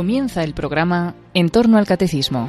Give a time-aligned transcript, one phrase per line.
[0.00, 2.48] Comienza el programa En torno al Catecismo.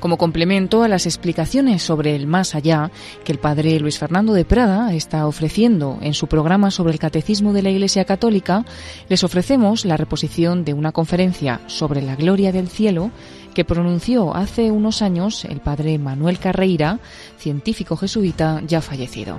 [0.00, 2.90] Como complemento a las explicaciones sobre el más allá
[3.22, 7.52] que el padre Luis Fernando de Prada está ofreciendo en su programa sobre el Catecismo
[7.52, 8.64] de la Iglesia Católica,
[9.10, 13.10] les ofrecemos la reposición de una conferencia sobre la gloria del cielo
[13.52, 17.00] que pronunció hace unos años el padre Manuel Carreira,
[17.36, 19.36] científico jesuita ya fallecido.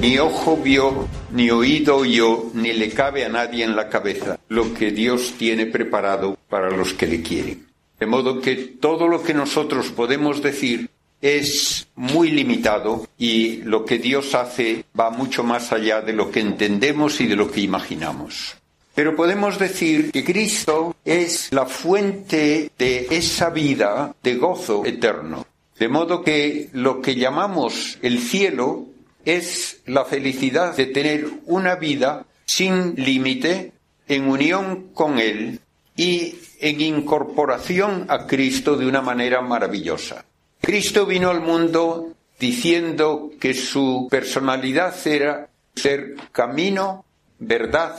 [0.00, 4.72] Ni ojo vio, ni oído oyó, ni le cabe a nadie en la cabeza lo
[4.72, 7.66] que Dios tiene preparado para los que le quieren.
[7.98, 10.88] De modo que todo lo que nosotros podemos decir
[11.20, 16.40] es muy limitado y lo que Dios hace va mucho más allá de lo que
[16.40, 18.56] entendemos y de lo que imaginamos.
[18.94, 25.44] Pero podemos decir que Cristo es la fuente de esa vida de gozo eterno.
[25.76, 28.87] De modo que lo que llamamos el cielo
[29.28, 33.72] es la felicidad de tener una vida sin límite,
[34.06, 35.60] en unión con Él
[35.94, 40.24] y en incorporación a Cristo de una manera maravillosa.
[40.62, 47.04] Cristo vino al mundo diciendo que su personalidad era ser camino,
[47.38, 47.98] verdad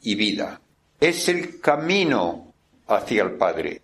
[0.00, 0.58] y vida.
[0.98, 2.54] Es el camino
[2.86, 3.82] hacia el Padre.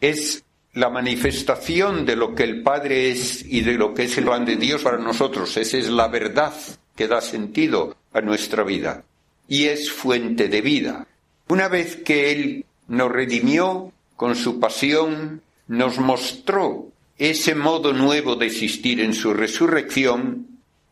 [0.00, 0.42] Es
[0.74, 4.44] la manifestación de lo que el Padre es y de lo que es el plan
[4.44, 5.56] de Dios para nosotros.
[5.56, 6.54] Esa es la verdad
[6.94, 9.04] que da sentido a nuestra vida
[9.48, 11.06] y es fuente de vida.
[11.48, 18.46] Una vez que Él nos redimió con su pasión, nos mostró ese modo nuevo de
[18.46, 20.46] existir en su resurrección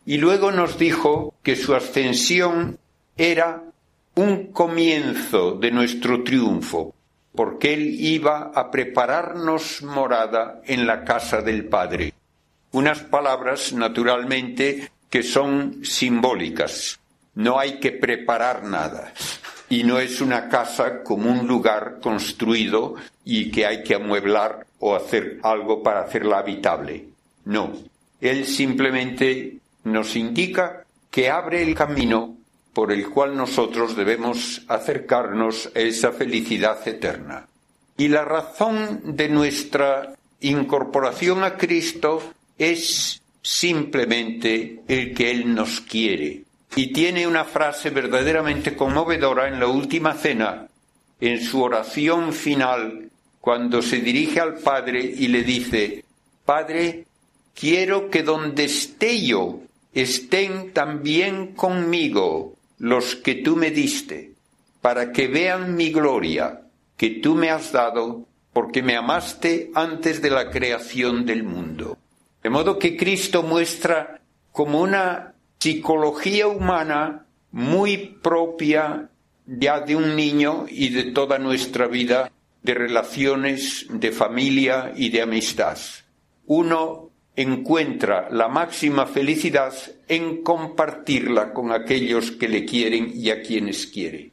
[0.04, 2.78] y luego nos dijo que su ascensión
[3.16, 3.62] era
[4.14, 6.94] un comienzo de nuestro triunfo,
[7.38, 12.12] porque Él iba a prepararnos morada en la casa del Padre.
[12.72, 16.98] Unas palabras, naturalmente, que son simbólicas.
[17.36, 19.12] No hay que preparar nada.
[19.68, 24.96] Y no es una casa como un lugar construido y que hay que amueblar o
[24.96, 27.04] hacer algo para hacerla habitable.
[27.44, 27.72] No.
[28.20, 32.37] Él simplemente nos indica que abre el camino
[32.78, 37.48] por el cual nosotros debemos acercarnos a esa felicidad eterna.
[37.96, 42.22] Y la razón de nuestra incorporación a Cristo
[42.56, 46.44] es simplemente el que Él nos quiere.
[46.76, 50.68] Y tiene una frase verdaderamente conmovedora en la última cena,
[51.20, 56.04] en su oración final, cuando se dirige al Padre y le dice,
[56.44, 57.06] Padre,
[57.56, 59.62] quiero que donde esté yo
[59.92, 64.34] estén también conmigo los que tú me diste,
[64.80, 66.62] para que vean mi gloria
[66.96, 71.98] que tú me has dado, porque me amaste antes de la creación del mundo.
[72.42, 74.20] De modo que Cristo muestra
[74.52, 79.10] como una psicología humana muy propia
[79.46, 82.30] ya de un niño y de toda nuestra vida
[82.62, 85.78] de relaciones, de familia y de amistad.
[86.46, 87.07] Uno
[87.38, 89.72] encuentra la máxima felicidad
[90.08, 94.32] en compartirla con aquellos que le quieren y a quienes quiere.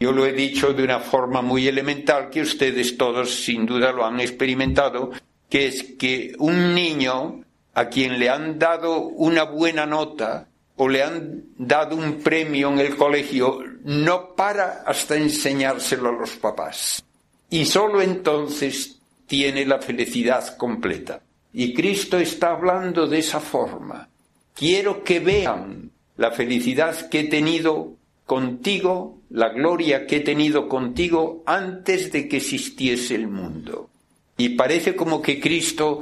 [0.00, 4.06] Yo lo he dicho de una forma muy elemental que ustedes todos sin duda lo
[4.06, 5.10] han experimentado,
[5.50, 7.44] que es que un niño
[7.74, 12.78] a quien le han dado una buena nota o le han dado un premio en
[12.78, 17.04] el colegio no para hasta enseñárselo a los papás.
[17.50, 21.20] Y sólo entonces tiene la felicidad completa.
[21.58, 24.08] Y Cristo está hablando de esa forma.
[24.54, 27.96] Quiero que vean la felicidad que he tenido
[28.26, 33.90] contigo, la gloria que he tenido contigo antes de que existiese el mundo.
[34.36, 36.00] Y parece como que Cristo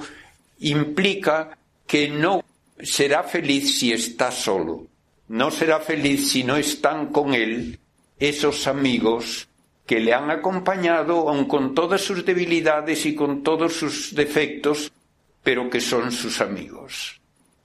[0.58, 1.56] implica
[1.86, 2.44] que no
[2.78, 4.88] será feliz si está solo,
[5.28, 7.78] no será feliz si no están con él
[8.18, 9.48] esos amigos
[9.86, 14.92] que le han acompañado, aun con todas sus debilidades y con todos sus defectos,
[15.46, 17.20] pero que son sus amigos.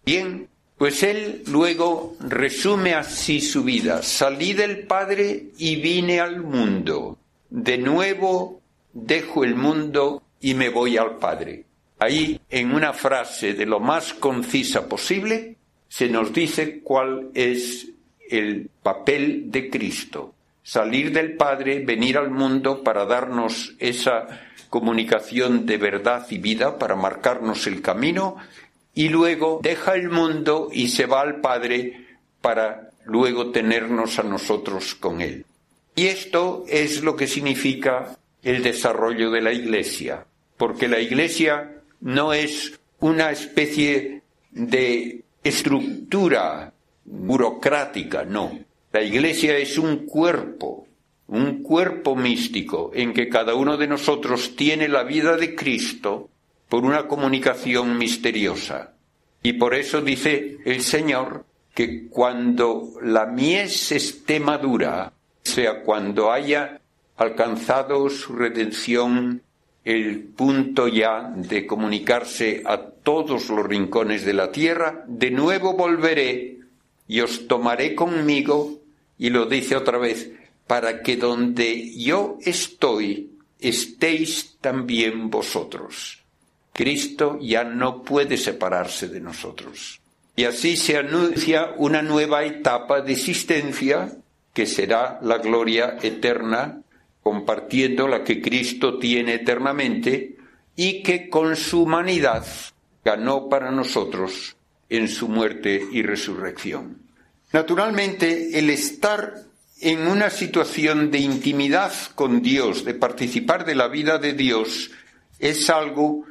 [0.05, 0.47] Bien,
[0.77, 4.03] pues él luego resume así su vida.
[4.03, 7.17] Salí del Padre y vine al mundo.
[7.49, 8.61] De nuevo
[8.93, 11.65] dejo el mundo y me voy al Padre.
[11.97, 15.55] Ahí, en una frase de lo más concisa posible,
[15.87, 17.87] se nos dice cuál es
[18.29, 20.35] el papel de Cristo.
[20.71, 24.39] Salir del Padre, venir al mundo para darnos esa
[24.69, 28.37] comunicación de verdad y vida para marcarnos el camino
[28.93, 32.05] y luego deja el mundo y se va al Padre
[32.39, 35.45] para luego tenernos a nosotros con Él.
[35.93, 40.25] Y esto es lo que significa el desarrollo de la Iglesia,
[40.55, 44.21] porque la Iglesia no es una especie
[44.51, 46.71] de estructura
[47.03, 48.70] burocrática, no.
[48.91, 50.87] La Iglesia es un cuerpo,
[51.27, 56.29] un cuerpo místico en que cada uno de nosotros tiene la vida de Cristo
[56.67, 58.93] por una comunicación misteriosa.
[59.43, 66.81] Y por eso dice el Señor que cuando la mies esté madura, sea, cuando haya
[67.17, 69.41] alcanzado su redención,
[69.83, 76.59] el punto ya de comunicarse a todos los rincones de la tierra, de nuevo volveré
[77.07, 78.80] y os tomaré conmigo,
[79.21, 80.31] y lo dice otra vez,
[80.65, 86.23] para que donde yo estoy, estéis también vosotros.
[86.73, 90.01] Cristo ya no puede separarse de nosotros.
[90.35, 94.11] Y así se anuncia una nueva etapa de existencia
[94.55, 96.81] que será la gloria eterna,
[97.21, 100.35] compartiendo la que Cristo tiene eternamente
[100.75, 102.47] y que con su humanidad
[103.05, 104.57] ganó para nosotros
[104.89, 107.00] en su muerte y resurrección.
[107.53, 109.43] Naturalmente, el estar
[109.81, 114.91] en una situación de intimidad con Dios, de participar de la vida de Dios,
[115.39, 116.25] es algo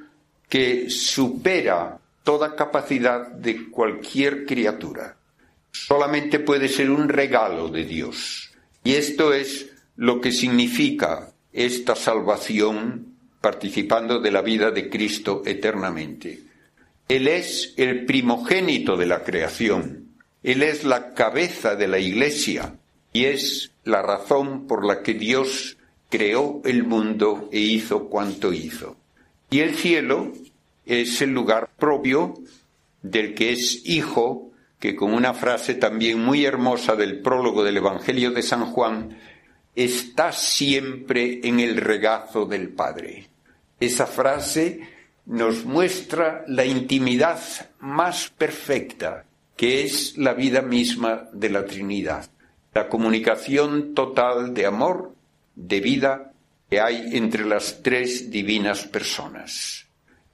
[0.48, 5.16] que supera toda capacidad de cualquier criatura.
[5.72, 8.50] Solamente puede ser un regalo de Dios.
[8.84, 16.40] Y esto es lo que significa esta salvación participando de la vida de Cristo eternamente.
[17.08, 20.09] Él es el primogénito de la creación.
[20.42, 22.74] Él es la cabeza de la Iglesia
[23.12, 25.76] y es la razón por la que Dios
[26.08, 28.96] creó el mundo e hizo cuanto hizo.
[29.50, 30.32] Y el cielo
[30.86, 32.34] es el lugar propio
[33.02, 38.30] del que es hijo, que con una frase también muy hermosa del prólogo del Evangelio
[38.32, 39.18] de San Juan,
[39.74, 43.28] está siempre en el regazo del Padre.
[43.78, 44.80] Esa frase
[45.26, 47.40] nos muestra la intimidad
[47.78, 49.24] más perfecta,
[49.60, 52.30] que es la vida misma de la Trinidad,
[52.72, 55.14] la comunicación total de amor,
[55.54, 56.32] de vida
[56.70, 59.84] que hay entre las tres divinas personas.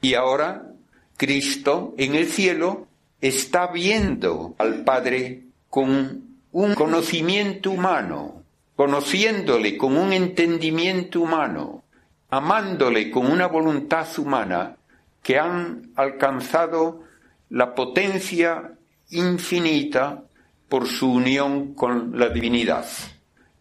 [0.01, 0.71] Y ahora
[1.17, 2.87] Cristo en el cielo
[3.21, 8.45] está viendo al Padre con un conocimiento humano,
[8.77, 11.83] conociéndole con un entendimiento humano,
[12.31, 14.77] amándole con una voluntad humana
[15.21, 17.03] que han alcanzado
[17.51, 18.76] la potencia
[19.11, 20.23] infinita
[20.69, 22.87] por su unión con la divinidad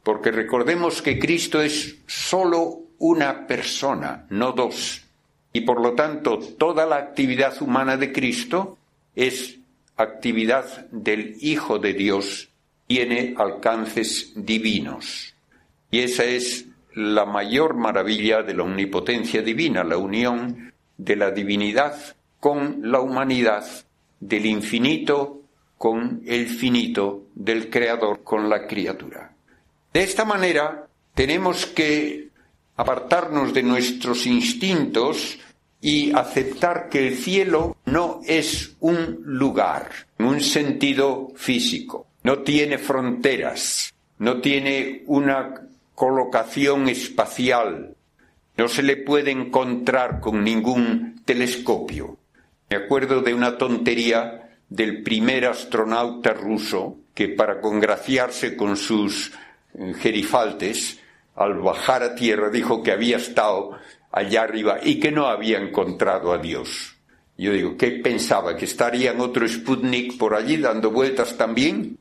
[0.05, 5.01] porque recordemos que Cristo es sólo una persona, no dos,
[5.51, 8.77] y por lo tanto toda la actividad humana de Cristo
[9.15, 9.57] es
[9.97, 12.49] actividad del Hijo de Dios,
[12.85, 15.33] tiene alcances divinos.
[15.89, 21.95] Y esa es la mayor maravilla de la omnipotencia divina, la unión de la divinidad
[22.39, 23.65] con la humanidad,
[24.27, 25.41] del infinito
[25.77, 29.33] con el finito, del Creador con la criatura.
[29.93, 32.29] De esta manera tenemos que
[32.77, 35.37] apartarnos de nuestros instintos
[35.81, 39.89] y aceptar que el cielo no es un lugar
[40.19, 47.95] un sentido físico, no tiene fronteras, no tiene una colocación espacial,
[48.57, 52.17] no se le puede encontrar con ningún telescopio.
[52.69, 59.31] Me acuerdo de una tontería del primer astronauta ruso que para congraciarse con sus
[59.99, 60.99] Gerifaltes,
[61.35, 63.77] al bajar a tierra, dijo que había estado
[64.11, 66.95] allá arriba y que no había encontrado a Dios.
[67.37, 68.55] Yo digo, ¿qué pensaba?
[68.55, 71.97] ¿Que estaría en otro Sputnik por allí dando vueltas también?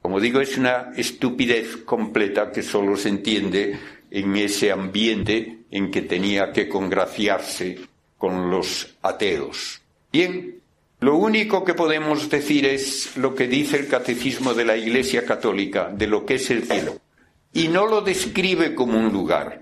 [0.00, 3.78] Como digo, es una estupidez completa que solo se entiende
[4.10, 7.78] en ese ambiente en que tenía que congraciarse
[8.18, 9.81] con los ateos.
[10.12, 10.60] Bien,
[11.00, 15.90] lo único que podemos decir es lo que dice el Catecismo de la Iglesia Católica
[15.90, 17.00] de lo que es el cielo
[17.52, 19.60] y no lo describe como un lugar.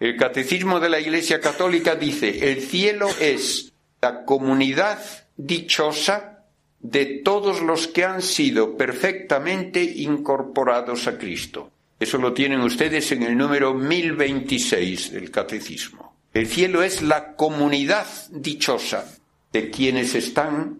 [0.00, 4.98] El Catecismo de la Iglesia Católica dice, el cielo es la comunidad
[5.36, 6.44] dichosa
[6.80, 11.70] de todos los que han sido perfectamente incorporados a Cristo.
[11.98, 16.16] Eso lo tienen ustedes en el número 1026 del Catecismo.
[16.34, 19.06] El cielo es la comunidad dichosa
[19.56, 20.76] de quienes están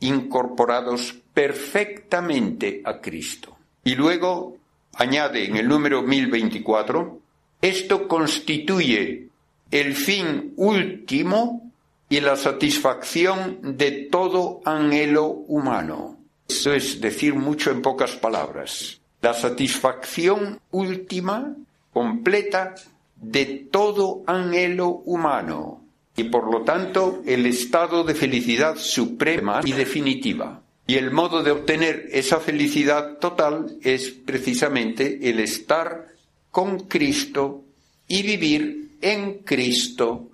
[0.00, 3.56] incorporados perfectamente a Cristo.
[3.82, 4.58] Y luego
[4.92, 7.20] añade en el número 1024,
[7.62, 9.28] esto constituye
[9.70, 11.72] el fin último
[12.10, 16.18] y la satisfacción de todo anhelo humano.
[16.46, 19.00] Eso es decir mucho en pocas palabras.
[19.22, 21.56] La satisfacción última,
[21.94, 22.74] completa,
[23.16, 25.87] de todo anhelo humano
[26.18, 30.62] y por lo tanto el estado de felicidad suprema y definitiva.
[30.86, 36.08] Y el modo de obtener esa felicidad total es precisamente el estar
[36.50, 37.62] con Cristo
[38.08, 40.30] y vivir en Cristo,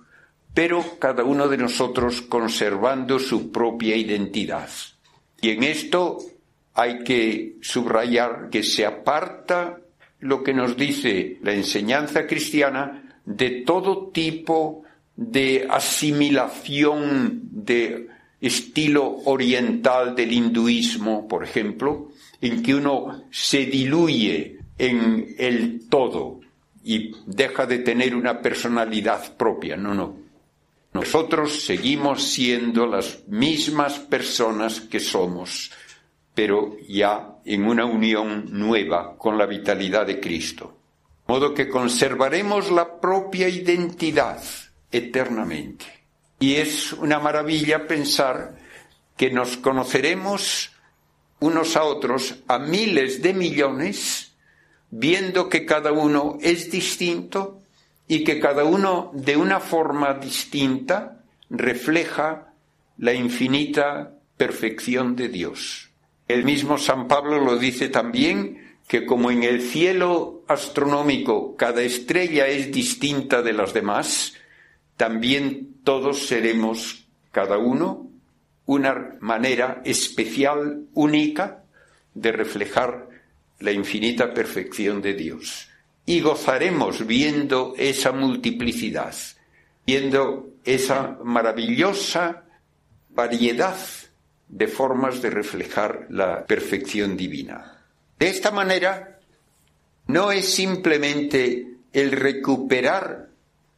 [0.53, 4.69] pero cada uno de nosotros conservando su propia identidad.
[5.41, 6.17] Y en esto
[6.73, 9.77] hay que subrayar que se aparta
[10.19, 14.84] lo que nos dice la enseñanza cristiana de todo tipo
[15.15, 18.09] de asimilación de
[18.41, 22.09] estilo oriental del hinduismo, por ejemplo,
[22.41, 26.41] en que uno se diluye en el todo
[26.83, 29.75] y deja de tener una personalidad propia.
[29.77, 30.17] No, no.
[30.93, 35.71] Nosotros seguimos siendo las mismas personas que somos,
[36.33, 40.77] pero ya en una unión nueva con la vitalidad de Cristo.
[41.27, 44.41] De modo que conservaremos la propia identidad
[44.95, 45.85] eternamente.
[46.39, 48.55] Y es una maravilla pensar
[49.17, 50.71] que nos conoceremos
[51.39, 54.35] unos a otros a miles de millones,
[54.89, 57.59] viendo que cada uno es distinto
[58.07, 62.53] y que cada uno de una forma distinta refleja
[62.97, 65.89] la infinita perfección de Dios.
[66.27, 72.47] El mismo San Pablo lo dice también que como en el cielo astronómico cada estrella
[72.47, 74.33] es distinta de las demás,
[74.97, 78.09] también todos seremos, cada uno,
[78.65, 81.63] una manera especial, única,
[82.13, 83.09] de reflejar
[83.59, 85.69] la infinita perfección de Dios.
[86.05, 89.15] Y gozaremos viendo esa multiplicidad,
[89.85, 92.43] viendo esa maravillosa
[93.09, 93.77] variedad
[94.47, 97.83] de formas de reflejar la perfección divina.
[98.19, 99.19] De esta manera,
[100.07, 103.29] no es simplemente el recuperar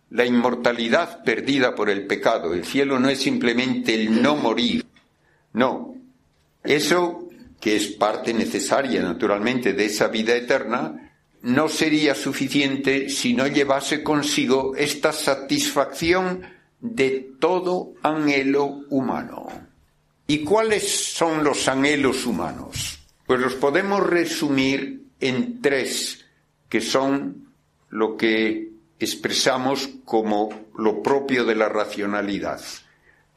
[0.09, 2.53] la inmortalidad perdida por el pecado.
[2.53, 4.85] El cielo no es simplemente el no morir.
[5.53, 5.95] No.
[6.63, 7.27] Eso,
[7.59, 14.03] que es parte necesaria naturalmente de esa vida eterna, no sería suficiente si no llevase
[14.03, 16.41] consigo esta satisfacción
[16.79, 19.47] de todo anhelo humano.
[20.27, 22.99] ¿Y cuáles son los anhelos humanos?
[23.25, 26.25] Pues los podemos resumir en tres,
[26.69, 27.47] que son
[27.89, 28.66] lo que
[28.99, 32.61] expresamos como lo propio de la racionalidad,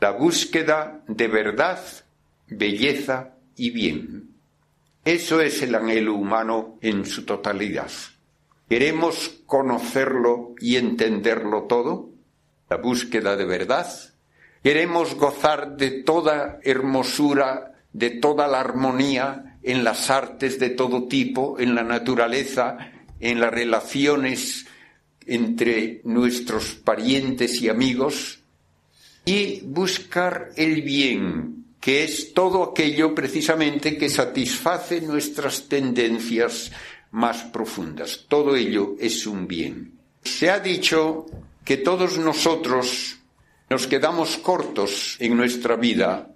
[0.01, 1.81] la búsqueda de verdad,
[2.49, 4.31] belleza y bien.
[5.05, 7.91] Eso es el anhelo humano en su totalidad.
[8.69, 12.11] ¿Queremos conocerlo y entenderlo todo?
[12.69, 13.89] La búsqueda de verdad.
[14.63, 21.59] ¿Queremos gozar de toda hermosura, de toda la armonía en las artes de todo tipo,
[21.59, 22.79] en la naturaleza,
[23.21, 24.67] en las relaciones
[25.31, 28.41] entre nuestros parientes y amigos
[29.25, 36.73] y buscar el bien, que es todo aquello precisamente que satisface nuestras tendencias
[37.13, 38.27] más profundas.
[38.29, 39.93] Todo ello es un bien.
[40.23, 41.27] Se ha dicho
[41.65, 43.19] que todos nosotros
[43.69, 46.29] nos quedamos cortos en nuestra vida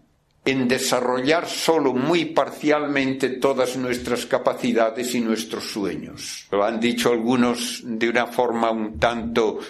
[0.44, 6.46] en desarrollar solo muy parcialmente todas nuestras capacidades y nuestros sueños.
[6.50, 9.60] Lo han dicho algunos de una forma un tanto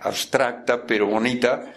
[0.00, 1.74] abstracta pero bonita,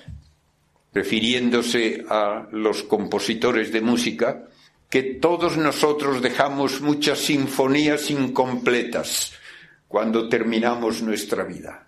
[0.94, 4.46] refiriéndose a los compositores de música,
[4.89, 9.34] que todos nosotros dejamos muchas sinfonías incompletas
[9.88, 11.88] cuando terminamos nuestra vida.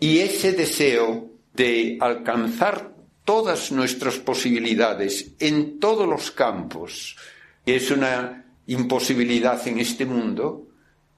[0.00, 2.97] Y ese deseo de alcanzar
[3.28, 7.14] todas nuestras posibilidades en todos los campos,
[7.62, 10.66] que es una imposibilidad en este mundo,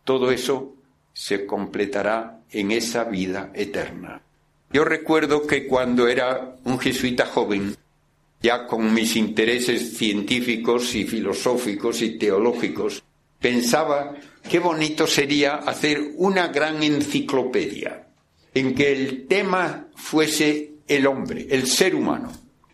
[0.03, 0.75] todo eso
[1.13, 4.21] se completará en esa vida eterna.
[4.73, 7.77] Yo recuerdo que cuando era un jesuita joven,
[8.43, 13.05] ya con mis intereses científicos y filosóficos y teológicos,
[13.39, 14.17] pensaba
[14.51, 18.09] qué bonito sería hacer una gran enciclopedia
[18.53, 22.33] en que el tema fuese el hombre, el ser humano.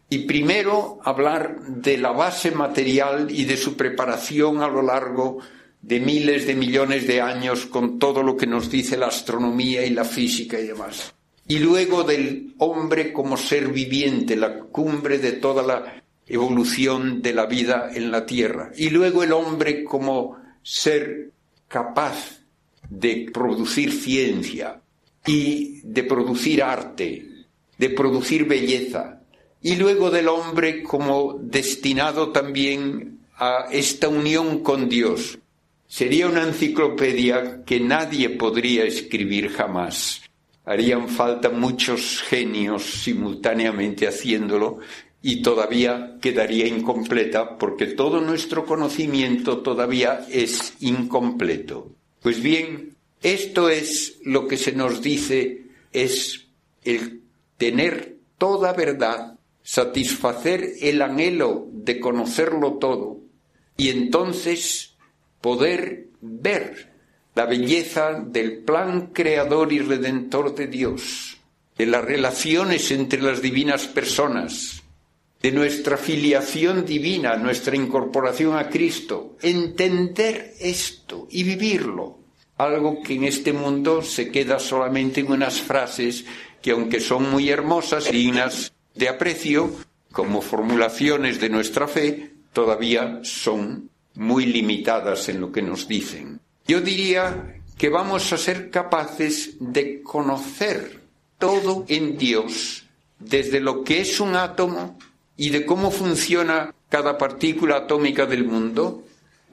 [0.08, 5.38] Y primero hablar de la base material y de su preparación a lo largo
[5.82, 9.90] de miles de millones de años con todo lo que nos dice la astronomía y
[9.90, 11.12] la física y demás.
[11.46, 17.44] Y luego del hombre como ser viviente, la cumbre de toda la evolución de la
[17.44, 18.72] vida en la Tierra.
[18.76, 21.32] Y luego el hombre como ser
[21.68, 22.40] capaz
[22.88, 24.80] de producir ciencia
[25.26, 27.35] y de producir arte
[27.78, 29.20] de producir belleza,
[29.62, 35.38] y luego del hombre como destinado también a esta unión con Dios.
[35.88, 40.22] Sería una enciclopedia que nadie podría escribir jamás.
[40.64, 44.80] Harían falta muchos genios simultáneamente haciéndolo
[45.22, 51.92] y todavía quedaría incompleta porque todo nuestro conocimiento todavía es incompleto.
[52.20, 56.46] Pues bien, esto es lo que se nos dice es
[56.84, 57.22] el
[57.56, 63.18] tener toda verdad, satisfacer el anhelo de conocerlo todo
[63.76, 64.96] y entonces
[65.40, 66.92] poder ver
[67.34, 71.36] la belleza del plan creador y redentor de Dios,
[71.76, 74.82] de las relaciones entre las divinas personas,
[75.42, 82.20] de nuestra filiación divina, nuestra incorporación a Cristo, entender esto y vivirlo,
[82.56, 86.24] algo que en este mundo se queda solamente en unas frases
[86.62, 89.72] que aunque son muy hermosas y dignas de aprecio,
[90.12, 96.40] como formulaciones de nuestra fe, todavía son muy limitadas en lo que nos dicen.
[96.66, 101.02] Yo diría que vamos a ser capaces de conocer
[101.38, 102.86] todo en Dios,
[103.18, 104.98] desde lo que es un átomo
[105.36, 109.04] y de cómo funciona cada partícula atómica del mundo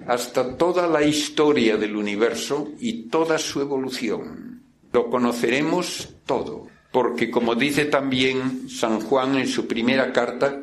[0.07, 4.63] hasta toda la historia del universo y toda su evolución.
[4.91, 10.61] Lo conoceremos todo, porque como dice también San Juan en su primera carta,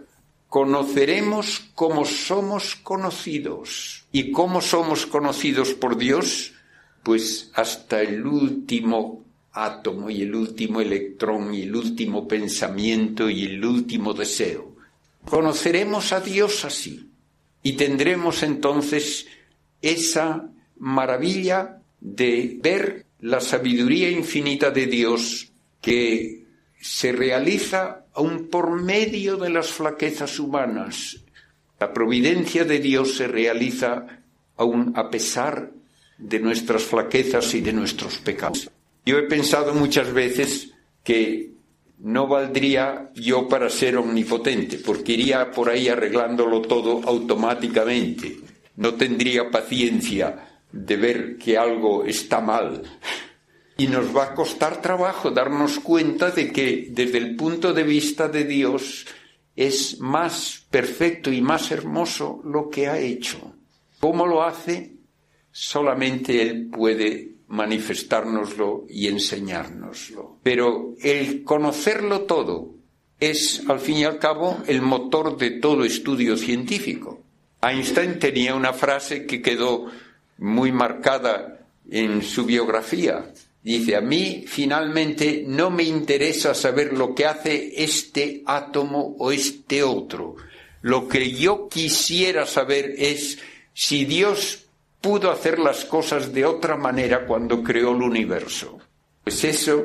[0.49, 4.07] conoceremos cómo somos conocidos.
[4.13, 6.53] ¿Y cómo somos conocidos por Dios?
[7.03, 13.65] Pues hasta el último átomo y el último electrón y el último pensamiento y el
[13.65, 14.77] último deseo.
[15.25, 17.11] Conoceremos a Dios así
[17.61, 19.27] y tendremos entonces
[19.83, 25.50] esa maravilla de ver la sabiduría infinita de Dios
[25.81, 26.47] que
[26.81, 31.21] se realiza aun por medio de las flaquezas humanas.
[31.79, 34.07] La providencia de Dios se realiza
[34.57, 35.73] aun a pesar
[36.19, 38.71] de nuestras flaquezas y de nuestros pecados.
[39.07, 40.71] Yo he pensado muchas veces
[41.03, 41.53] que
[41.99, 48.41] no valdría yo para ser omnipotente, porque iría por ahí arreglándolo todo automáticamente.
[48.77, 52.83] No tendría paciencia de ver que algo está mal.
[53.81, 58.29] Y nos va a costar trabajo darnos cuenta de que desde el punto de vista
[58.29, 59.07] de Dios
[59.57, 63.55] es más perfecto y más hermoso lo que ha hecho.
[63.99, 64.97] ¿Cómo lo hace?
[65.51, 70.37] Solamente Él puede manifestárnoslo y enseñárnoslo.
[70.43, 72.75] Pero el conocerlo todo
[73.19, 77.23] es, al fin y al cabo, el motor de todo estudio científico.
[77.63, 79.87] Einstein tenía una frase que quedó
[80.37, 83.33] muy marcada en su biografía.
[83.63, 89.83] Dice, a mí finalmente no me interesa saber lo que hace este átomo o este
[89.83, 90.37] otro.
[90.81, 93.39] Lo que yo quisiera saber es
[93.75, 94.67] si Dios
[95.01, 98.79] pudo hacer las cosas de otra manera cuando creó el universo.
[99.25, 99.85] Pues eso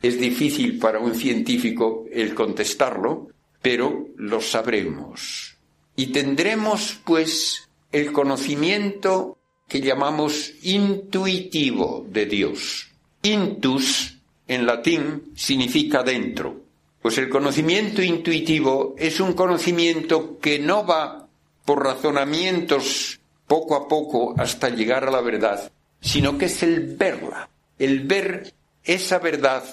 [0.00, 3.28] es difícil para un científico el contestarlo,
[3.60, 5.56] pero lo sabremos.
[5.96, 12.87] Y tendremos, pues, el conocimiento que llamamos intuitivo de Dios.
[13.22, 16.62] Intus, en latín, significa dentro.
[17.02, 21.28] Pues el conocimiento intuitivo es un conocimiento que no va
[21.64, 27.48] por razonamientos poco a poco hasta llegar a la verdad, sino que es el verla,
[27.78, 28.52] el ver
[28.84, 29.64] esa verdad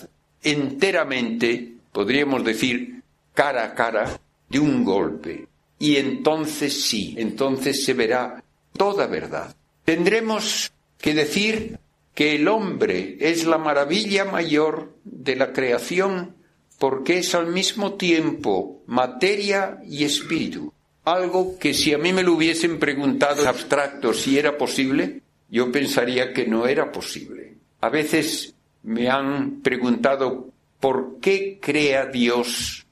[0.43, 3.01] enteramente, podríamos decir,
[3.33, 5.47] cara a cara, de un golpe.
[5.79, 8.43] Y entonces sí, entonces se verá
[8.77, 9.55] toda verdad.
[9.83, 11.77] Tendremos que decir
[12.15, 16.35] que el hombre es la maravilla mayor de la creación
[16.79, 20.73] porque es al mismo tiempo materia y espíritu
[21.05, 25.71] algo que si a mí me lo hubiesen preguntado en abstracto si era posible, yo
[25.71, 27.53] pensaría que no era posible.
[27.81, 30.49] A veces me han preguntado
[30.79, 32.85] por qué crea Dios,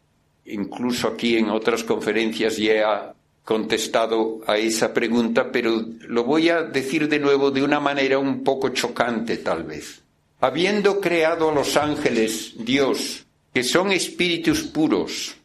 [0.45, 3.12] incluso aquí en otras conferencias ya
[3.43, 8.43] contestado a esa pregunta, pero lo voy a decir de nuevo de una manera un
[8.43, 10.01] poco chocante tal vez.
[10.39, 15.35] Habiendo creado a los ángeles, Dios, que son espíritus puros,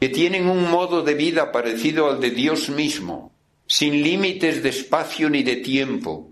[0.00, 3.32] que tienen un modo de vida parecido al de Dios mismo,
[3.66, 6.30] sin límites de espacio ni de tiempo,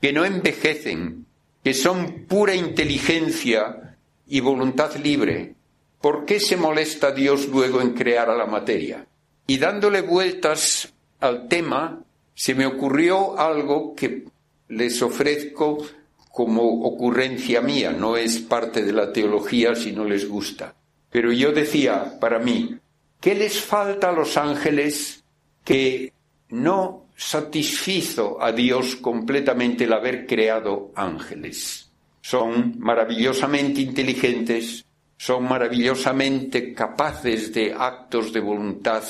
[0.00, 1.26] que no envejecen,
[1.62, 5.54] que son pura inteligencia y voluntad libre,
[6.00, 9.06] ¿por qué se molesta Dios luego en crear a la materia?
[9.46, 12.02] Y dándole vueltas al tema,
[12.34, 14.24] se me ocurrió algo que
[14.68, 15.84] les ofrezco
[16.30, 20.74] como ocurrencia mía, no es parte de la teología si no les gusta.
[21.10, 22.80] Pero yo decía para mí,
[23.22, 25.22] ¿Qué les falta a los ángeles
[25.62, 26.12] que
[26.48, 31.88] no satisfizo a Dios completamente el haber creado ángeles?
[32.20, 34.84] Son maravillosamente inteligentes,
[35.24, 39.04] son maravillosamente capaces de actos de voluntad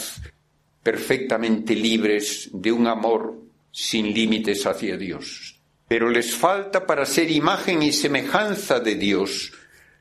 [0.83, 5.59] perfectamente libres de un amor sin límites hacia Dios.
[5.89, 9.55] Pero les falta para ser imagen y semejanza de Dios,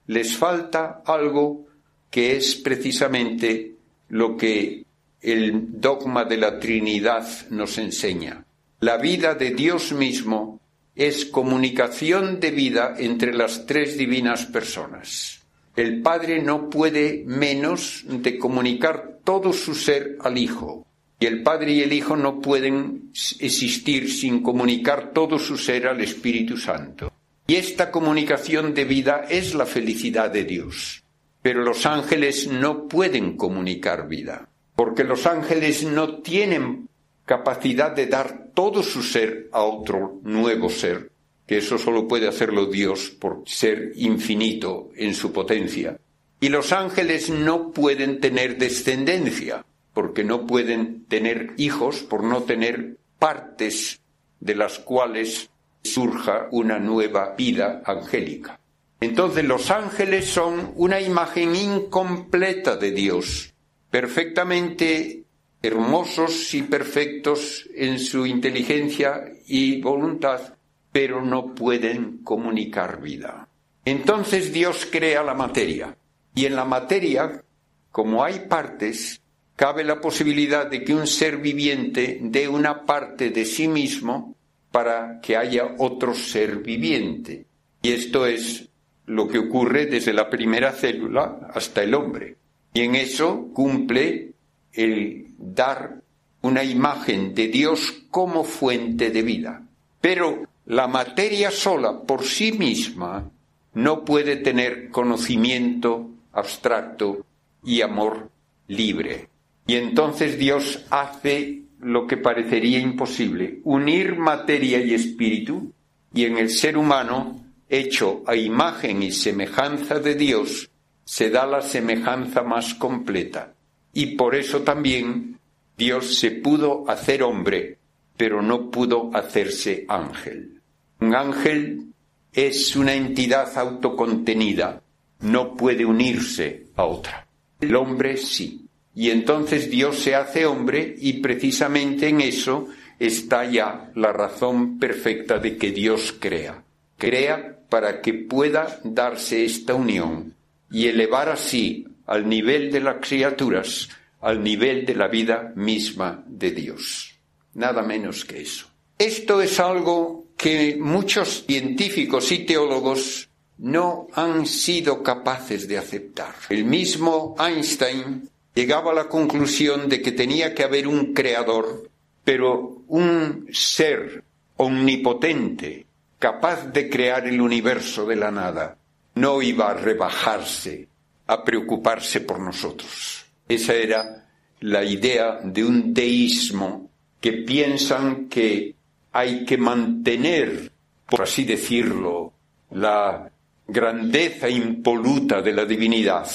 [0.08, 1.68] les falta algo
[2.10, 3.76] que es precisamente
[4.10, 4.84] lo que
[5.22, 8.44] el dogma de la Trinidad nos enseña.
[8.82, 10.60] La vida de Dios mismo
[10.94, 15.41] es comunicación de vida entre las tres divinas personas.
[15.76, 20.86] El Padre no puede menos de comunicar todo su ser al Hijo.
[21.20, 26.02] Y el Padre y el Hijo no pueden existir sin comunicar todo su ser al
[26.02, 27.14] Espíritu Santo.
[27.48, 31.04] Y esta comunicación de vida es la felicidad de Dios.
[31.42, 36.88] Pero los ángeles no pueden comunicar vida, porque los ángeles no tienen
[37.26, 41.11] capacidad de dar todo su ser a otro nuevo ser,
[41.52, 45.98] que eso solo puede hacerlo Dios por ser infinito en su potencia.
[46.40, 52.96] Y los ángeles no pueden tener descendencia, porque no pueden tener hijos por no tener
[53.20, 54.00] partes
[54.40, 55.50] de las cuales
[55.84, 58.58] surja una nueva vida angélica.
[59.02, 63.54] Entonces los ángeles son una imagen incompleta de Dios,
[63.90, 65.26] perfectamente
[65.62, 70.54] hermosos y perfectos en su inteligencia y voluntad,
[70.92, 73.48] pero no pueden comunicar vida.
[73.86, 75.96] Entonces Dios crea la materia,
[76.34, 77.44] y en la materia,
[77.92, 79.22] como hay partes,
[79.56, 84.36] cabe la posibilidad de que un ser viviente dé una parte de sí mismo
[84.72, 87.46] para que haya otro ser viviente.
[87.82, 88.70] Y esto es
[89.06, 92.38] lo que ocurre desde la primera célula hasta el hombre.
[92.74, 94.32] Y en eso cumple
[94.72, 96.02] el dar
[96.42, 99.64] una imagen de Dios como fuente de vida.
[100.00, 103.30] Pero la materia sola por sí misma
[103.74, 107.26] no puede tener conocimiento abstracto
[107.62, 108.30] y amor
[108.70, 109.28] libre.
[109.68, 115.74] Y entonces Dios hace lo que parecería imposible, unir materia y espíritu,
[116.14, 120.70] y en el ser humano hecho a imagen y semejanza de Dios,
[121.04, 123.56] se da la semejanza más completa.
[123.92, 125.38] Y por eso también
[125.78, 127.78] Dios se pudo hacer hombre,
[128.16, 130.61] pero no pudo hacerse ángel.
[131.02, 131.88] Un ángel
[132.32, 134.84] es una entidad autocontenida,
[135.22, 137.28] no puede unirse a otra.
[137.60, 138.68] El hombre sí.
[138.94, 142.68] Y entonces Dios se hace hombre y precisamente en eso
[143.00, 146.64] está ya la razón perfecta de que Dios crea.
[146.98, 150.36] Crea para que pueda darse esta unión
[150.70, 156.52] y elevar así al nivel de las criaturas, al nivel de la vida misma de
[156.52, 157.16] Dios.
[157.56, 158.68] Nada menos que eso.
[159.00, 166.34] Esto es algo que muchos científicos y teólogos no han sido capaces de aceptar.
[166.50, 171.88] El mismo Einstein llegaba a la conclusión de que tenía que haber un creador,
[172.24, 174.24] pero un ser
[174.58, 175.86] omnipotente,
[176.18, 178.78] capaz de crear el universo de la nada,
[179.14, 180.88] no iba a rebajarse,
[181.28, 183.26] a preocuparse por nosotros.
[183.48, 184.26] Esa era
[184.62, 188.74] la idea de un deísmo que piensan que
[189.12, 190.72] hay que mantener,
[191.10, 192.34] por así decirlo,
[192.72, 193.30] la
[193.68, 196.28] grandeza impoluta de la divinidad,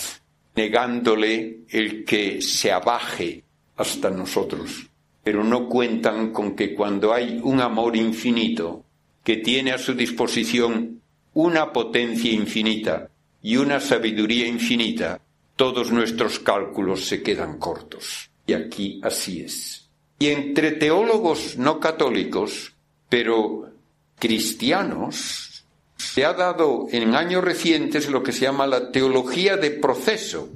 [0.54, 3.42] negándole el que se abaje
[3.76, 4.88] hasta nosotros.
[5.22, 8.84] Pero no cuentan con que cuando hay un amor infinito,
[9.24, 11.00] que tiene a su disposición
[11.34, 13.10] una potencia infinita
[13.42, 15.20] y una sabiduría infinita,
[15.56, 18.30] todos nuestros cálculos se quedan cortos.
[18.46, 19.85] Y aquí así es.
[20.18, 22.74] Y entre teólogos no católicos,
[23.08, 23.70] pero
[24.18, 25.64] cristianos,
[25.96, 30.48] se ha dado en años recientes lo que se llama la teología de proceso,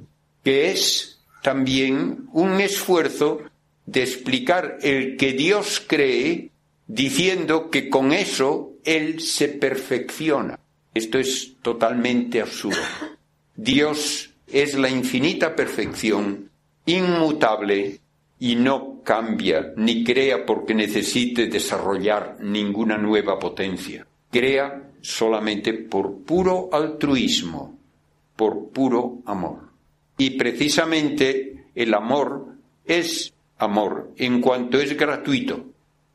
[0.43, 3.39] que es también un esfuerzo
[3.85, 6.51] de explicar el que Dios cree
[6.87, 10.59] diciendo que con eso Él se perfecciona.
[10.93, 12.81] Esto es totalmente absurdo.
[13.55, 16.49] Dios es la infinita perfección,
[16.85, 18.00] inmutable,
[18.41, 24.07] y no cambia ni crea porque necesite desarrollar ninguna nueva potencia.
[24.31, 27.77] Crea solamente por puro altruismo,
[28.35, 29.69] por puro amor.
[30.17, 35.63] Y precisamente el amor es amor en cuanto es gratuito,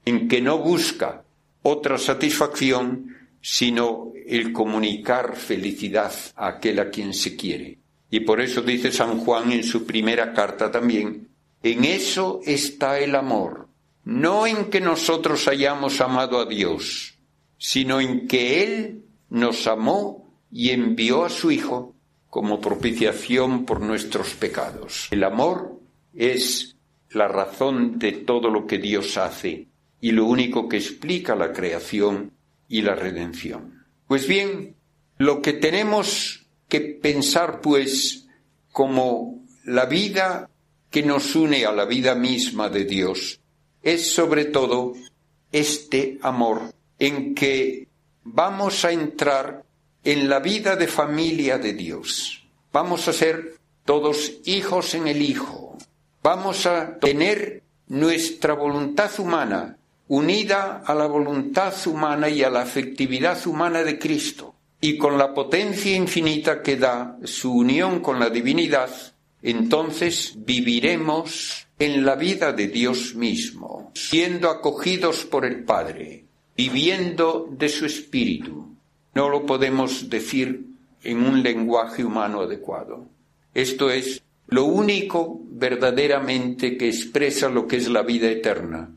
[0.04, 1.22] en que no busca
[1.62, 7.78] otra satisfacción sino el comunicar felicidad a aquel a quien se quiere.
[8.10, 11.28] Y por eso dice San Juan en su primera carta también,
[11.62, 13.68] en eso está el amor,
[14.04, 17.18] no en que nosotros hayamos amado a Dios,
[17.58, 21.94] sino en que Él nos amó y envió a su Hijo
[22.30, 25.08] como propiciación por nuestros pecados.
[25.10, 25.80] El amor
[26.14, 26.76] es
[27.10, 29.68] la razón de todo lo que Dios hace
[30.00, 32.32] y lo único que explica la creación
[32.68, 33.86] y la redención.
[34.06, 34.76] Pues bien,
[35.18, 38.28] lo que tenemos que pensar, pues,
[38.70, 40.50] como la vida
[40.96, 43.38] que nos une a la vida misma de Dios,
[43.82, 44.94] es sobre todo
[45.52, 47.88] este amor en que
[48.24, 49.62] vamos a entrar
[50.02, 52.48] en la vida de familia de Dios.
[52.72, 55.76] Vamos a ser todos hijos en el Hijo.
[56.22, 59.76] Vamos a tener nuestra voluntad humana
[60.08, 65.34] unida a la voluntad humana y a la afectividad humana de Cristo, y con la
[65.34, 68.88] potencia infinita que da su unión con la divinidad,
[69.46, 76.24] entonces viviremos en la vida de Dios mismo, siendo acogidos por el Padre,
[76.56, 78.74] viviendo de su Espíritu.
[79.14, 80.66] No lo podemos decir
[81.04, 83.06] en un lenguaje humano adecuado.
[83.54, 88.90] Esto es lo único verdaderamente que expresa lo que es la vida eterna,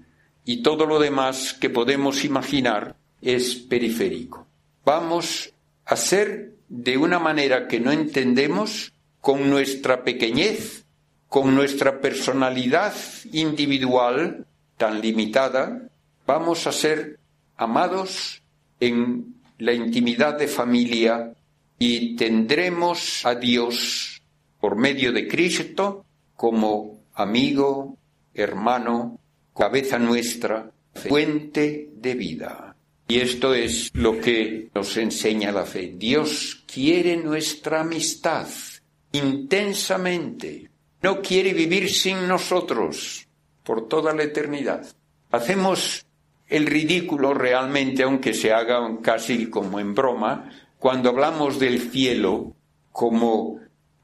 [0.45, 4.47] y todo lo demás que podemos imaginar es periférico.
[4.83, 5.53] Vamos
[5.85, 10.85] a ser de una manera que no entendemos, con nuestra pequeñez,
[11.27, 12.93] con nuestra personalidad
[13.31, 14.45] individual
[14.77, 15.89] tan limitada,
[16.25, 17.19] vamos a ser
[17.57, 18.41] amados
[18.79, 21.33] en la intimidad de familia
[21.77, 24.21] y tendremos a Dios
[24.59, 26.05] por medio de Cristo
[26.35, 27.97] como amigo,
[28.33, 29.19] hermano,
[29.55, 32.75] cabeza nuestra, fuente de vida.
[33.07, 35.93] Y esto es lo que nos enseña la fe.
[35.97, 38.47] Dios quiere nuestra amistad
[39.11, 40.69] intensamente.
[41.01, 43.27] No quiere vivir sin nosotros
[43.63, 44.85] por toda la eternidad.
[45.31, 46.05] Hacemos
[46.47, 52.55] el ridículo realmente, aunque se haga casi como en broma, cuando hablamos del cielo
[52.91, 53.59] como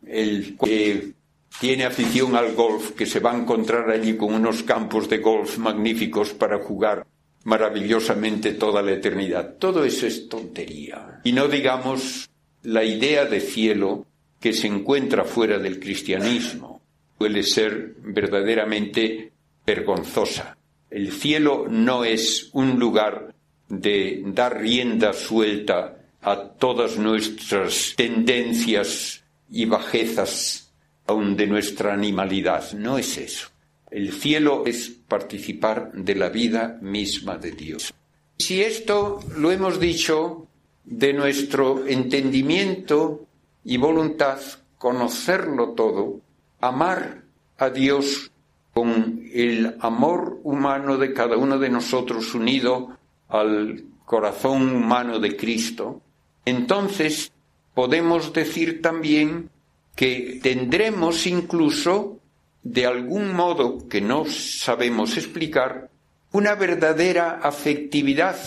[0.06, 1.14] el que
[1.60, 5.58] tiene afición al golf, que se va a encontrar allí con unos campos de golf
[5.58, 7.06] magníficos para jugar
[7.46, 9.56] maravillosamente toda la eternidad.
[9.58, 11.22] Todo eso es tontería.
[11.24, 12.30] Y no digamos
[12.64, 14.06] la idea de cielo
[14.46, 16.80] que se encuentra fuera del cristianismo.
[17.18, 19.32] Puede ser verdaderamente
[19.66, 20.56] vergonzosa.
[20.88, 23.34] El cielo no es un lugar
[23.68, 30.72] de dar rienda suelta a todas nuestras tendencias y bajezas
[31.08, 32.72] aun de nuestra animalidad.
[32.74, 33.48] No es eso.
[33.90, 37.92] El cielo es participar de la vida misma de Dios.
[38.38, 40.48] Si esto lo hemos dicho
[40.84, 43.26] de nuestro entendimiento
[43.66, 44.40] y voluntad,
[44.78, 46.22] conocerlo todo,
[46.62, 47.24] amar
[47.58, 48.32] a Dios
[48.74, 52.98] con el amor humano de cada uno de nosotros unido
[53.28, 56.02] al corazón humano de Cristo,
[56.46, 57.32] entonces
[57.74, 59.50] podemos decir también
[59.96, 62.20] que tendremos incluso,
[62.62, 65.90] de algún modo que no sabemos explicar,
[66.32, 68.38] una verdadera afectividad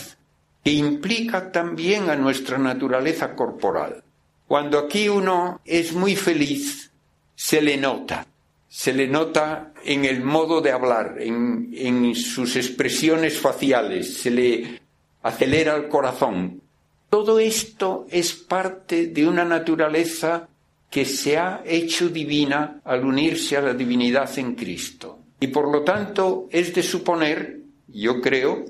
[0.63, 4.05] que implica también a nuestra naturaleza corporal.
[4.49, 6.91] Cuando aquí uno es muy feliz,
[7.35, 8.27] se le nota,
[8.67, 14.81] se le nota en el modo de hablar, en, sus expresiones faciales, se le
[15.23, 16.63] acelera el corazón.
[17.11, 20.49] Todo esto es parte de una naturaleza
[20.89, 25.19] que se ha hecho divina al unirse a la divinidad en Cristo.
[25.41, 28.65] Y por lo tanto es de suponer, yo creo,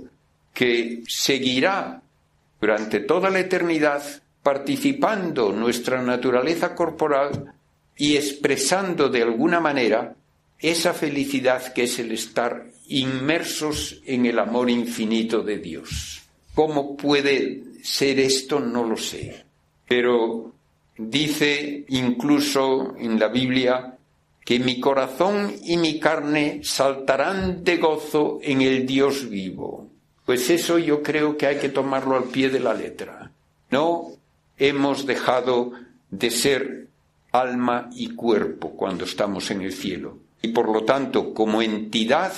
[0.53, 2.03] que seguirá
[2.61, 4.03] durante toda la eternidad
[4.49, 7.53] participando nuestra naturaleza corporal
[7.99, 10.15] y expresando de alguna manera
[10.59, 16.23] esa felicidad que es el estar inmersos en el amor infinito de Dios.
[16.55, 18.59] ¿Cómo puede ser esto?
[18.59, 19.45] No lo sé.
[19.87, 20.55] Pero
[20.99, 23.97] Dice incluso en la Biblia
[24.45, 29.87] que mi corazón y mi carne saltarán de gozo en el Dios vivo.
[30.27, 33.31] Pues eso yo creo que hay que tomarlo al pie de la letra.
[33.71, 34.09] No
[34.59, 35.73] hemos dejado
[36.11, 36.89] de ser
[37.33, 40.19] alma y cuerpo cuando estamos en el cielo.
[40.43, 42.33] Y por lo tanto, como entidad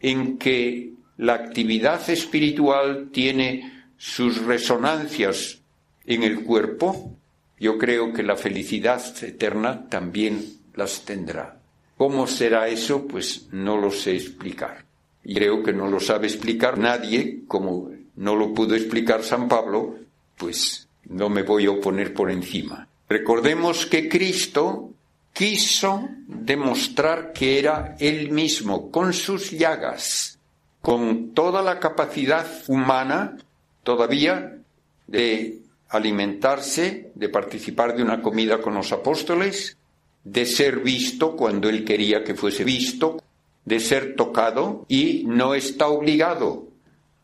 [0.00, 5.60] en que la actividad espiritual tiene sus resonancias
[6.06, 7.16] en el cuerpo,
[7.58, 11.60] yo creo que la felicidad eterna también las tendrá.
[11.96, 13.06] ¿Cómo será eso?
[13.06, 14.84] Pues no lo sé explicar.
[15.22, 19.96] Y creo que no lo sabe explicar nadie, como no lo pudo explicar San Pablo,
[20.36, 22.86] pues no me voy a oponer por encima.
[23.08, 24.90] Recordemos que Cristo
[25.32, 30.38] quiso demostrar que era Él mismo, con sus llagas,
[30.80, 33.36] con toda la capacidad humana
[33.82, 34.58] todavía
[35.06, 35.58] de
[35.90, 39.76] alimentarse, de participar de una comida con los apóstoles,
[40.24, 43.22] de ser visto cuando él quería que fuese visto,
[43.64, 46.68] de ser tocado y no está obligado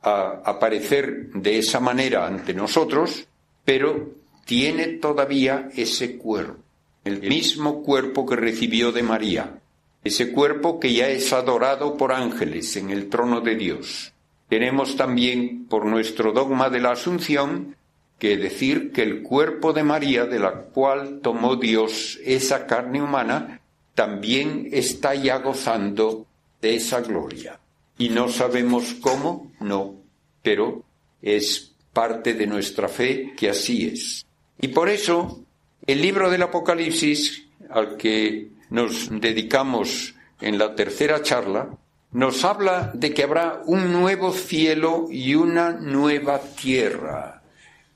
[0.02, 3.26] a aparecer de esa manera ante nosotros,
[3.64, 4.10] pero
[4.44, 6.62] tiene todavía ese cuerpo,
[7.04, 9.60] el mismo cuerpo que recibió de María,
[10.02, 14.12] ese cuerpo que ya es adorado por ángeles en el trono de Dios.
[14.48, 17.76] Tenemos también, por nuestro dogma de la Asunción,
[18.18, 23.60] que decir que el cuerpo de María, de la cual tomó Dios esa carne humana,
[23.94, 26.26] también está ya gozando
[26.60, 27.60] de esa gloria.
[27.96, 29.94] Y no sabemos cómo, no,
[30.42, 30.82] pero
[31.22, 34.26] es parte de nuestra fe que así es.
[34.60, 35.44] Y por eso
[35.86, 41.70] el libro del Apocalipsis, al que nos dedicamos en la tercera charla,
[42.12, 47.42] nos habla de que habrá un nuevo cielo y una nueva tierra.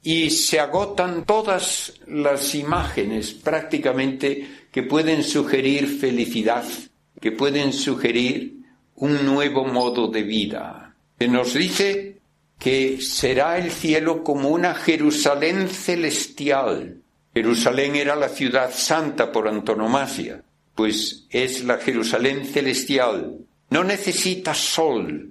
[0.02, 6.64] Y se agotan todas las imágenes prácticamente que pueden sugerir felicidad,
[7.20, 8.56] que pueden sugerir
[8.96, 10.94] un nuevo modo de vida.
[11.18, 12.13] Se nos dice
[12.58, 17.02] que será el cielo como una Jerusalén celestial.
[17.34, 20.42] Jerusalén era la ciudad santa por antonomasia,
[20.74, 23.38] pues es la Jerusalén celestial.
[23.70, 25.30] No necesita sol,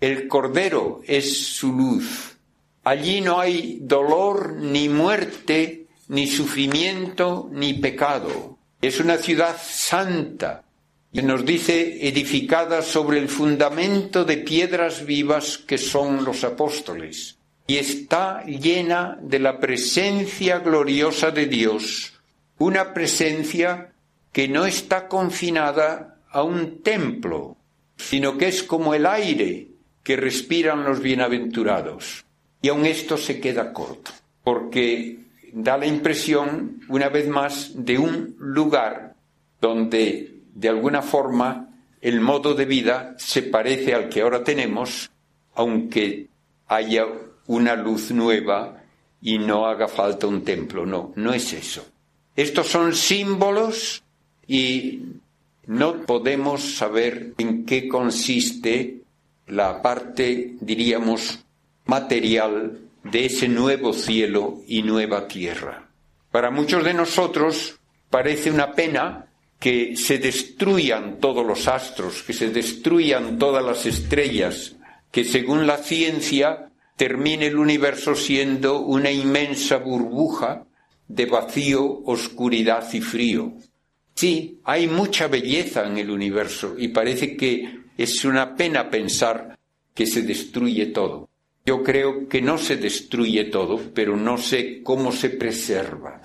[0.00, 2.36] el Cordero es su luz.
[2.84, 8.58] Allí no hay dolor, ni muerte, ni sufrimiento, ni pecado.
[8.80, 10.64] Es una ciudad santa,
[11.12, 17.76] y nos dice edificada sobre el fundamento de piedras vivas que son los apóstoles, y
[17.76, 22.14] está llena de la presencia gloriosa de Dios,
[22.58, 23.92] una presencia
[24.32, 27.56] que no está confinada a un templo,
[27.96, 29.68] sino que es como el aire
[30.02, 32.24] que respiran los bienaventurados.
[32.62, 35.18] Y aun esto se queda corto, porque
[35.52, 39.14] da la impresión, una vez más, de un lugar
[39.60, 41.68] donde de alguna forma,
[42.00, 45.10] el modo de vida se parece al que ahora tenemos,
[45.54, 46.28] aunque
[46.68, 47.06] haya
[47.46, 48.82] una luz nueva
[49.20, 50.84] y no haga falta un templo.
[50.84, 51.86] No, no es eso.
[52.34, 54.02] Estos son símbolos
[54.46, 55.02] y
[55.66, 59.02] no podemos saber en qué consiste
[59.46, 61.44] la parte, diríamos,
[61.84, 65.88] material de ese nuevo cielo y nueva tierra.
[66.30, 67.78] Para muchos de nosotros
[68.10, 69.26] parece una pena
[69.62, 74.74] que se destruyan todos los astros, que se destruyan todas las estrellas,
[75.12, 80.64] que según la ciencia termine el universo siendo una inmensa burbuja
[81.06, 83.52] de vacío, oscuridad y frío.
[84.16, 89.56] Sí, hay mucha belleza en el universo y parece que es una pena pensar
[89.94, 91.28] que se destruye todo.
[91.64, 96.20] Yo creo que no se destruye todo, pero no sé cómo se preserva.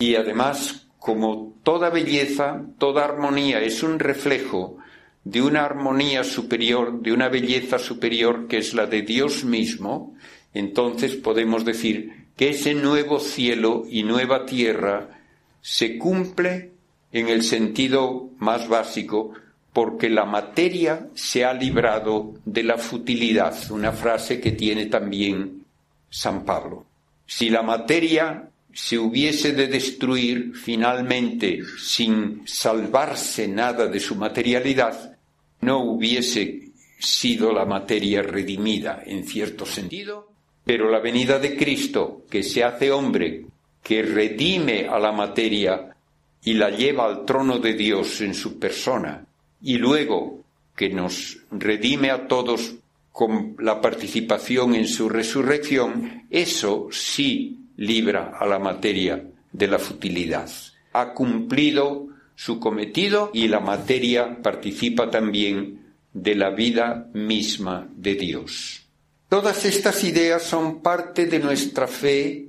[0.00, 4.78] Y además, como toda belleza, toda armonía es un reflejo
[5.22, 10.16] de una armonía superior, de una belleza superior que es la de Dios mismo,
[10.52, 15.20] entonces podemos decir que ese nuevo cielo y nueva tierra
[15.60, 16.72] se cumple
[17.12, 19.32] en el sentido más básico
[19.72, 25.66] porque la materia se ha librado de la futilidad, una frase que tiene también
[26.10, 26.84] San Pablo.
[27.26, 35.16] Si la materia se hubiese de destruir finalmente sin salvarse nada de su materialidad,
[35.62, 40.30] no hubiese sido la materia redimida en cierto sentido,
[40.62, 43.46] pero la venida de Cristo, que se hace hombre,
[43.82, 45.96] que redime a la materia
[46.44, 49.24] y la lleva al trono de Dios en su persona,
[49.62, 50.44] y luego
[50.76, 52.74] que nos redime a todos
[53.10, 60.50] con la participación en su resurrección, eso sí libra a la materia de la futilidad.
[60.92, 68.82] Ha cumplido su cometido y la materia participa también de la vida misma de Dios.
[69.28, 72.46] Todas estas ideas son parte de nuestra fe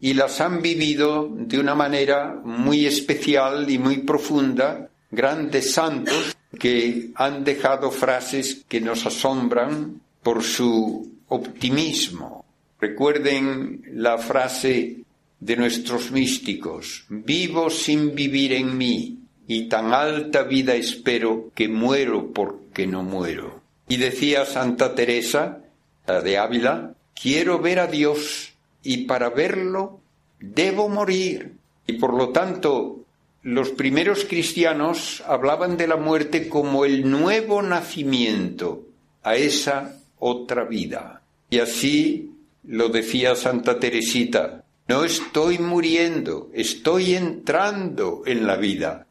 [0.00, 7.10] y las han vivido de una manera muy especial y muy profunda grandes santos que
[7.14, 12.44] han dejado frases que nos asombran por su optimismo,
[12.80, 14.98] Recuerden la frase
[15.40, 22.32] de nuestros místicos, vivo sin vivir en mí, y tan alta vida espero que muero
[22.32, 23.62] porque no muero.
[23.88, 25.62] Y decía Santa Teresa,
[26.06, 28.52] la de Ávila, quiero ver a Dios,
[28.82, 30.00] y para verlo
[30.40, 31.54] debo morir.
[31.86, 33.04] Y por lo tanto,
[33.42, 38.82] los primeros cristianos hablaban de la muerte como el nuevo nacimiento
[39.22, 41.22] a esa otra vida.
[41.48, 42.32] Y así
[42.66, 49.06] lo decía Santa Teresita, No estoy muriendo, estoy entrando en la vida.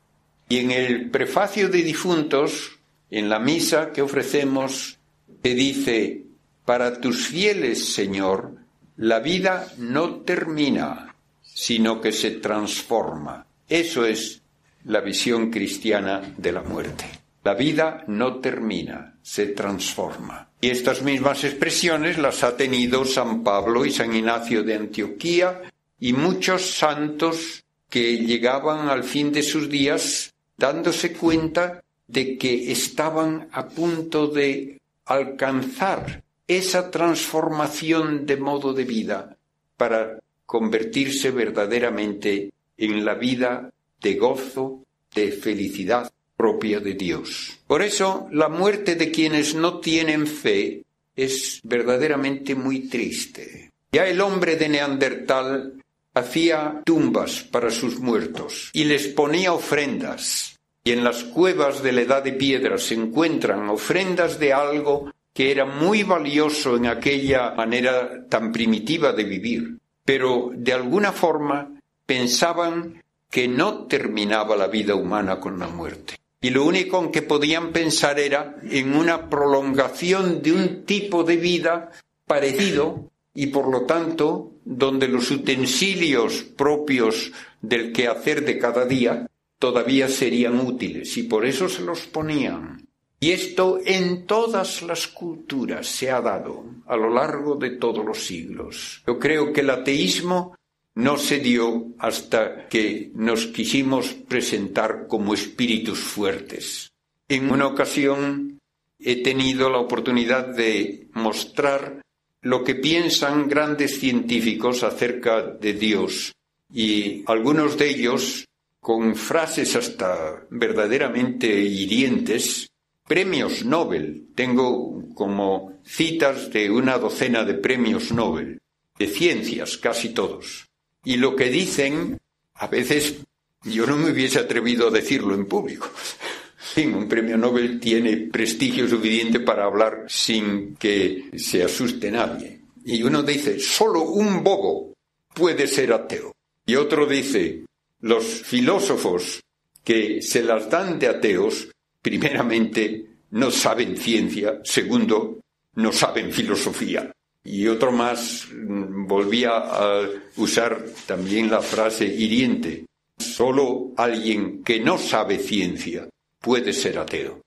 [0.47, 2.79] Y en el prefacio de difuntos,
[3.09, 4.97] en la misa que ofrecemos,
[5.41, 6.23] te dice,
[6.65, 8.55] para tus fieles, Señor,
[8.97, 13.45] la vida no termina, sino que se transforma.
[13.67, 14.41] Eso es
[14.85, 17.05] la visión cristiana de la muerte.
[17.43, 20.49] La vida no termina, se transforma.
[20.65, 25.61] Y estas mismas expresiones las ha tenido San Pablo y San Ignacio de Antioquía
[25.99, 33.47] y muchos santos que llegaban al fin de sus días dándose cuenta de que estaban
[33.51, 39.37] a punto de alcanzar esa transformación de modo de vida
[39.77, 43.69] para convertirse verdaderamente en la vida
[44.01, 47.59] de gozo, de felicidad propia de Dios.
[47.67, 50.83] Por eso la muerte de quienes no tienen fe
[51.15, 53.71] es verdaderamente muy triste.
[53.91, 55.81] Ya el hombre de Neandertal
[56.13, 60.57] hacía tumbas para sus muertos y les ponía ofrendas.
[60.83, 65.51] Y en las cuevas de la edad de piedra se encuentran ofrendas de algo que
[65.51, 69.77] era muy valioso en aquella manera tan primitiva de vivir.
[70.03, 71.71] Pero de alguna forma
[72.05, 76.15] pensaban que no terminaba la vida humana con la muerte
[76.45, 81.37] y lo único en que podían pensar era en una prolongación de un tipo de
[81.37, 81.89] vida
[82.27, 87.31] parecido y por lo tanto donde los utensilios propios
[87.63, 89.25] del quehacer de cada día
[89.57, 92.87] todavía serían útiles y por eso se los ponían.
[93.19, 98.23] Y esto en todas las culturas se ha dado a lo largo de todos los
[98.23, 99.01] siglos.
[99.07, 100.55] Yo creo que el ateísmo
[100.95, 106.91] no se dio hasta que nos quisimos presentar como espíritus fuertes.
[107.27, 108.59] En una ocasión
[108.99, 112.01] he tenido la oportunidad de mostrar
[112.41, 116.33] lo que piensan grandes científicos acerca de Dios
[116.71, 118.45] y algunos de ellos
[118.79, 122.69] con frases hasta verdaderamente hirientes,
[123.07, 124.27] premios Nobel.
[124.35, 128.59] Tengo como citas de una docena de premios Nobel,
[128.97, 130.64] de ciencias casi todos.
[131.05, 132.17] Y lo que dicen,
[132.55, 133.17] a veces
[133.63, 135.89] yo no me hubiese atrevido a decirlo en público.
[136.77, 142.61] un premio Nobel tiene prestigio suficiente para hablar sin que se asuste nadie.
[142.83, 144.93] Y uno dice, solo un bobo
[145.33, 146.33] puede ser ateo.
[146.65, 147.65] Y otro dice,
[148.01, 149.41] los filósofos
[149.83, 151.69] que se las dan de ateos,
[152.01, 155.39] primeramente, no saben ciencia, segundo,
[155.75, 157.11] no saben filosofía.
[157.45, 162.85] Y otro más volvía a usar también la frase hiriente.
[163.17, 166.09] Solo alguien que no sabe ciencia
[166.41, 167.41] puede ser ateo.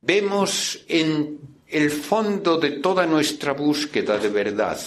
[0.00, 1.38] Vemos en
[1.68, 4.78] el fondo de toda nuestra búsqueda de verdad,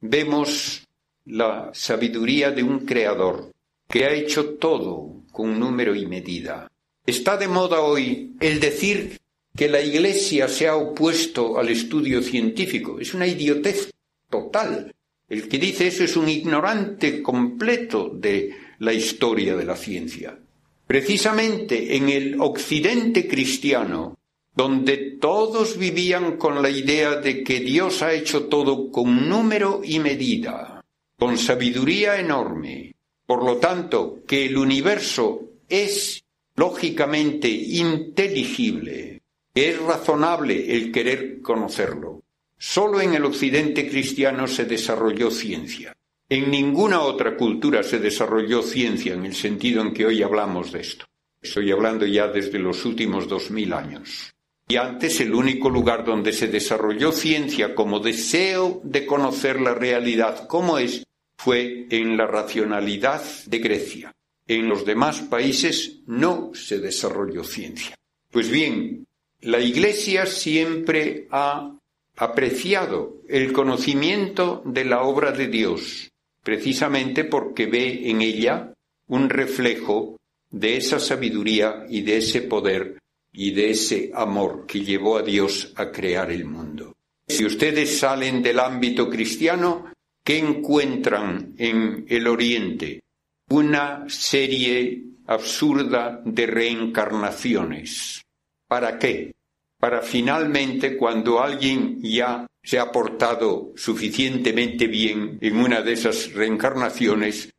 [0.00, 0.82] vemos
[1.24, 3.52] la sabiduría de un creador
[3.88, 6.70] que ha hecho todo con número y medida.
[7.04, 9.18] Está de moda hoy el decir
[9.56, 13.00] que la Iglesia se ha opuesto al estudio científico.
[13.00, 13.90] Es una idiotez
[14.28, 14.94] total.
[15.28, 20.38] El que dice eso es un ignorante completo de la historia de la ciencia.
[20.86, 24.16] Precisamente en el occidente cristiano,
[24.54, 29.98] donde todos vivían con la idea de que Dios ha hecho todo con número y
[29.98, 30.84] medida,
[31.18, 32.94] con sabiduría enorme,
[33.26, 36.22] por lo tanto que el universo es
[36.54, 39.22] lógicamente inteligible,
[39.54, 42.22] es razonable el querer conocerlo.
[42.58, 45.94] Solo en el occidente cristiano se desarrolló ciencia.
[46.28, 50.80] En ninguna otra cultura se desarrolló ciencia en el sentido en que hoy hablamos de
[50.80, 51.04] esto.
[51.40, 54.32] Estoy hablando ya desde los últimos dos mil años.
[54.68, 60.48] Y antes el único lugar donde se desarrolló ciencia como deseo de conocer la realidad
[60.48, 61.04] como es
[61.38, 64.12] fue en la racionalidad de Grecia.
[64.48, 67.94] En los demás países no se desarrolló ciencia.
[68.32, 69.06] Pues bien,
[69.40, 71.75] la Iglesia siempre ha
[72.16, 76.10] apreciado el conocimiento de la obra de Dios,
[76.42, 78.72] precisamente porque ve en ella
[79.08, 80.16] un reflejo
[80.50, 82.98] de esa sabiduría y de ese poder
[83.32, 86.94] y de ese amor que llevó a Dios a crear el mundo.
[87.28, 89.92] Si ustedes salen del ámbito cristiano,
[90.24, 93.00] ¿qué encuentran en el Oriente?
[93.50, 98.22] Una serie absurda de reencarnaciones.
[98.66, 99.35] ¿Para qué?
[99.78, 107.50] Para finalmente cuando alguien ya se ha portado suficientemente bien en una de esas reencarnaciones,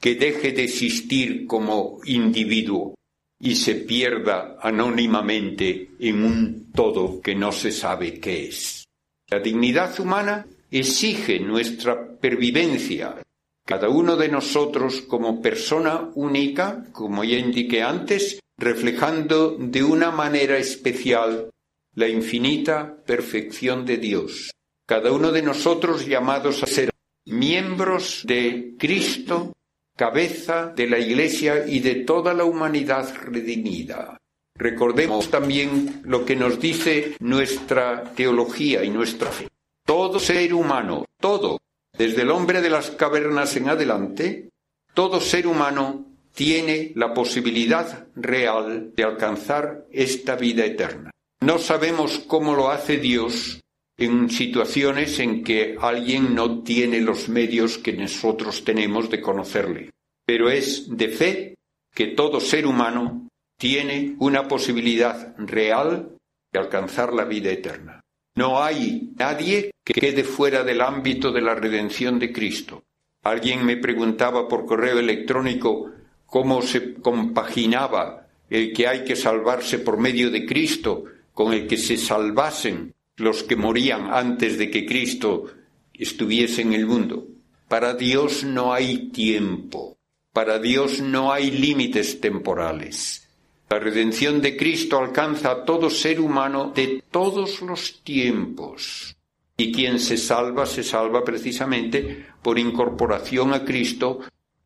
[0.00, 2.94] que deje de existir como individuo
[3.38, 8.84] y se pierda anónimamente en un todo que no se sabe qué es.
[9.28, 13.22] La dignidad humana exige nuestra pervivencia,
[13.64, 20.56] cada uno de nosotros como persona única, como ya indiqué antes, reflejando de una manera
[20.56, 21.50] especial
[21.96, 24.52] la infinita perfección de Dios.
[24.86, 26.90] Cada uno de nosotros llamados a ser
[27.24, 29.54] miembros de Cristo,
[29.96, 34.18] cabeza de la Iglesia y de toda la humanidad redimida.
[34.58, 39.48] Recordemos también lo que nos dice nuestra teología y nuestra fe.
[39.84, 41.58] Todo ser humano, todo,
[41.96, 44.50] desde el hombre de las cavernas en adelante,
[44.92, 51.10] todo ser humano tiene la posibilidad real de alcanzar esta vida eterna.
[51.40, 53.60] No sabemos cómo lo hace Dios
[53.98, 59.90] en situaciones en que alguien no tiene los medios que nosotros tenemos de conocerle.
[60.24, 61.54] Pero es de fe
[61.94, 63.28] que todo ser humano
[63.58, 66.16] tiene una posibilidad real
[66.52, 68.00] de alcanzar la vida eterna.
[68.34, 72.82] No hay nadie que quede fuera del ámbito de la redención de Cristo.
[73.24, 75.90] Alguien me preguntaba por correo electrónico
[76.26, 81.04] cómo se compaginaba el que hay que salvarse por medio de Cristo
[81.36, 85.44] con el que se salvasen los que morían antes de que Cristo
[85.92, 87.26] estuviese en el mundo.
[87.68, 89.98] Para Dios no hay tiempo,
[90.32, 93.28] para Dios no hay límites temporales.
[93.68, 99.14] La redención de Cristo alcanza a todo ser humano de todos los tiempos.
[99.58, 104.20] Y quien se salva, se salva precisamente por incorporación a Cristo,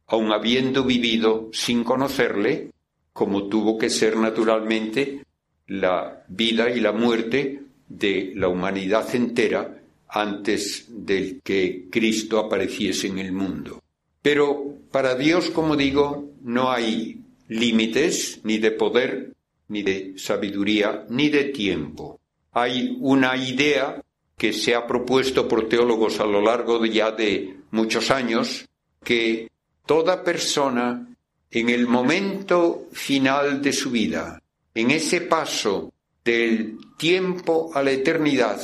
[0.07, 2.71] aun habiendo vivido sin conocerle,
[3.12, 5.25] como tuvo que ser naturalmente
[5.71, 13.21] la vida y la muerte de la humanidad entera antes de que Cristo apareciese en
[13.21, 13.81] el mundo.
[14.21, 19.33] Pero para Dios, como digo, no hay límites ni de poder,
[19.68, 22.18] ni de sabiduría, ni de tiempo.
[22.53, 24.03] Hay una idea
[24.37, 28.66] que se ha propuesto por teólogos a lo largo de ya de muchos años,
[29.05, 29.49] que
[29.87, 31.07] toda persona
[31.49, 34.41] en el momento final de su vida,
[34.75, 35.93] en ese paso
[36.25, 38.61] del tiempo a la eternidad,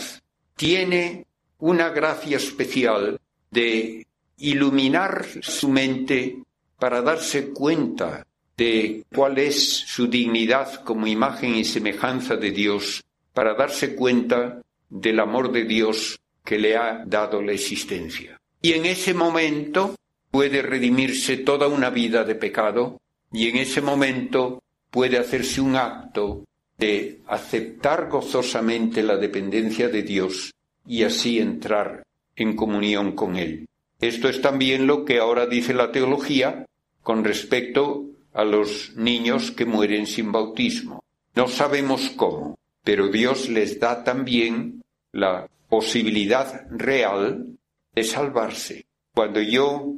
[0.57, 1.27] tiene
[1.59, 4.07] una gracia especial de
[4.39, 6.43] iluminar su mente
[6.79, 8.27] para darse cuenta
[8.57, 15.21] de cuál es su dignidad como imagen y semejanza de Dios, para darse cuenta del
[15.21, 18.41] amor de Dios que le ha dado la existencia.
[18.63, 19.97] Y en ese momento
[20.31, 23.01] puede redimirse toda una vida de pecado
[23.33, 24.63] y en ese momento
[24.97, 26.47] puede hacerse un acto
[26.79, 30.55] de aceptar gozosamente la dependencia de Dios
[30.87, 33.69] y así entrar en comunión con Él.
[34.01, 36.65] Esto es también lo que ahora dice la teología
[37.03, 41.05] con respecto a los niños que mueren sin bautismo.
[41.35, 44.83] No sabemos cómo, pero Dios les da también
[45.13, 47.49] la posibilidad real
[47.95, 48.87] de salvarse.
[49.13, 49.93] Cuando yo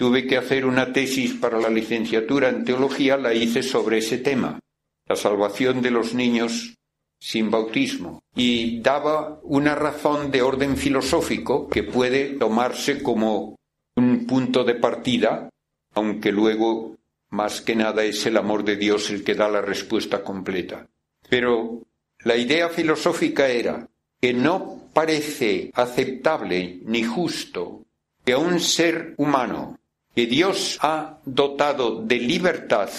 [0.00, 4.58] tuve que hacer una tesis para la licenciatura en teología, la hice sobre ese tema
[5.06, 6.74] la salvación de los niños
[7.18, 13.56] sin bautismo y daba una razón de orden filosófico que puede tomarse como
[13.96, 15.50] un punto de partida,
[15.92, 16.96] aunque luego
[17.28, 20.86] más que nada es el amor de Dios el que da la respuesta completa.
[21.28, 21.82] Pero
[22.20, 23.86] la idea filosófica era
[24.18, 27.84] que no parece aceptable ni justo
[28.24, 29.79] que a un ser humano
[30.14, 32.90] que Dios ha dotado de libertad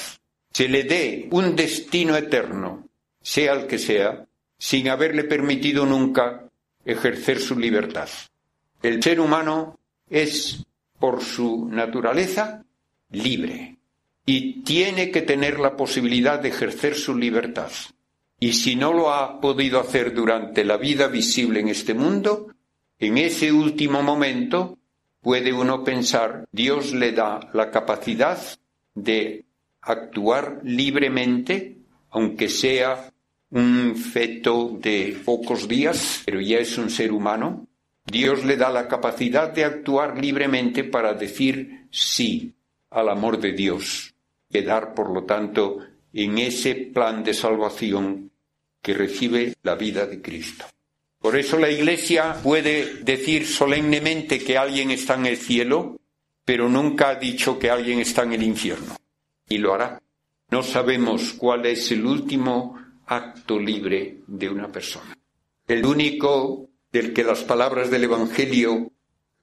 [0.51, 2.88] se le dé un destino eterno,
[3.22, 4.26] sea el que sea,
[4.57, 6.49] sin haberle permitido nunca
[6.84, 8.09] ejercer su libertad.
[8.82, 10.66] El ser humano es,
[10.99, 12.64] por su naturaleza,
[13.12, 13.78] libre
[14.26, 17.72] y tiene que tener la posibilidad de ejercer su libertad.
[18.39, 22.47] Y si no lo ha podido hacer durante la vida visible en este mundo,
[22.99, 24.78] en ese último momento
[25.22, 28.38] puede uno pensar, Dios le da la capacidad
[28.93, 29.45] de
[29.82, 31.78] actuar libremente,
[32.09, 33.11] aunque sea
[33.51, 37.67] un feto de pocos días, pero ya es un ser humano.
[38.05, 42.53] Dios le da la capacidad de actuar libremente para decir sí
[42.89, 44.13] al amor de Dios,
[44.49, 45.80] quedar, por lo tanto,
[46.13, 48.32] en ese plan de salvación
[48.82, 50.65] que recibe la vida de Cristo.
[51.22, 55.99] Por eso la Iglesia puede decir solemnemente que alguien está en el cielo,
[56.43, 58.95] pero nunca ha dicho que alguien está en el infierno
[59.47, 60.01] y lo hará.
[60.49, 65.15] No sabemos cuál es el último acto libre de una persona.
[65.67, 68.91] El único del que las palabras del Evangelio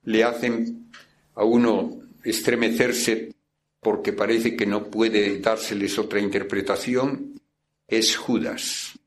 [0.03, 0.91] le hacen
[1.37, 3.33] a uno estremecerse
[3.81, 7.41] porque parece que no puede dárseles otra interpretación
[7.87, 8.98] es Judas,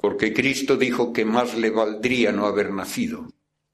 [0.00, 3.28] porque Cristo dijo que más le valdría no haber nacido.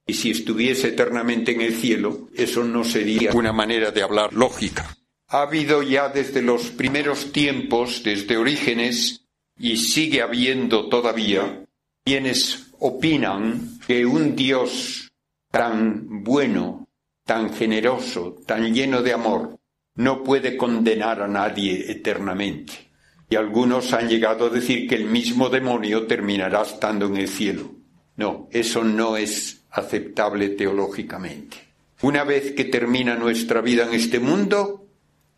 [0.07, 4.97] Y si estuviese eternamente en el cielo, eso no sería una manera de hablar lógica.
[5.29, 9.27] Ha habido ya desde los primeros tiempos, desde Orígenes,
[9.59, 11.65] y sigue habiendo todavía,
[12.05, 15.09] quienes opinan que un Dios
[15.51, 16.87] tan bueno,
[17.25, 19.59] tan generoso, tan lleno de amor,
[19.97, 22.86] no puede condenar a nadie eternamente.
[23.29, 27.73] Y algunos han llegado a decir que el mismo demonio terminará estando en el cielo.
[28.17, 31.57] No, eso no es aceptable teológicamente.
[32.03, 34.87] Una vez que termina nuestra vida en este mundo,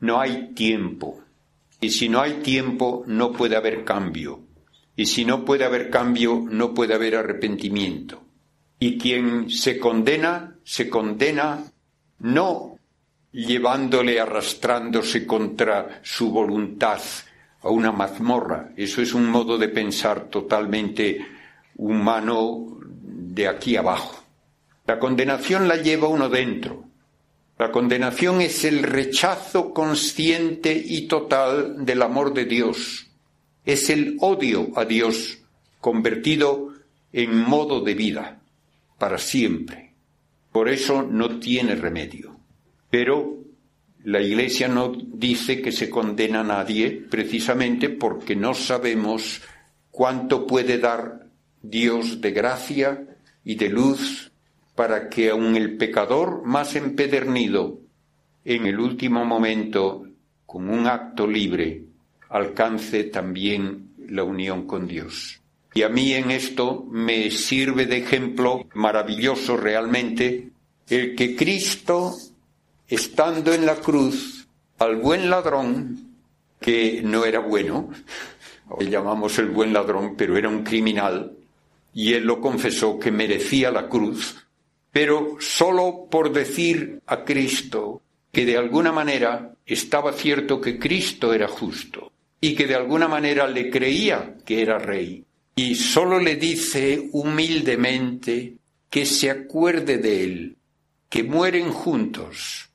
[0.00, 1.20] no hay tiempo.
[1.80, 4.40] Y si no hay tiempo, no puede haber cambio.
[4.96, 8.22] Y si no puede haber cambio, no puede haber arrepentimiento.
[8.80, 11.64] Y quien se condena, se condena
[12.18, 12.78] no
[13.32, 17.00] llevándole arrastrándose contra su voluntad
[17.62, 18.70] a una mazmorra.
[18.76, 21.18] Eso es un modo de pensar totalmente
[21.76, 24.24] humano de aquí abajo.
[24.86, 26.84] La condenación la lleva uno dentro.
[27.58, 33.08] La condenación es el rechazo consciente y total del amor de Dios.
[33.64, 35.38] Es el odio a Dios
[35.80, 36.72] convertido
[37.12, 38.40] en modo de vida
[38.98, 39.92] para siempre.
[40.52, 42.36] Por eso no tiene remedio.
[42.90, 43.37] Pero
[44.08, 49.42] la Iglesia no dice que se condena a nadie precisamente porque no sabemos
[49.90, 51.26] cuánto puede dar
[51.60, 53.04] Dios de gracia
[53.44, 54.32] y de luz
[54.74, 57.80] para que aun el pecador más empedernido
[58.46, 60.06] en el último momento,
[60.46, 61.82] con un acto libre,
[62.30, 65.42] alcance también la unión con Dios.
[65.74, 70.48] Y a mí en esto me sirve de ejemplo maravilloso realmente
[70.88, 72.14] el que Cristo
[72.88, 74.46] estando en la cruz
[74.78, 76.14] al buen ladrón,
[76.60, 77.90] que no era bueno,
[78.78, 81.32] le llamamos el buen ladrón, pero era un criminal,
[81.94, 84.36] y él lo confesó que merecía la cruz,
[84.92, 91.48] pero solo por decir a Cristo que de alguna manera estaba cierto que Cristo era
[91.48, 95.24] justo y que de alguna manera le creía que era rey.
[95.56, 98.54] Y solo le dice humildemente
[98.88, 100.56] que se acuerde de él,
[101.08, 102.67] que mueren juntos,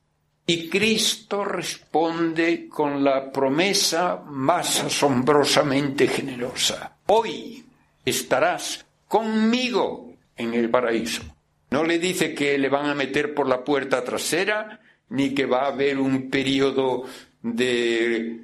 [0.46, 6.98] y Cristo responde con la promesa más asombrosamente generosa.
[7.06, 7.64] Hoy
[8.04, 11.22] estarás conmigo en el paraíso.
[11.70, 15.62] No le dice que le van a meter por la puerta trasera, ni que va
[15.62, 17.04] a haber un periodo
[17.42, 18.40] de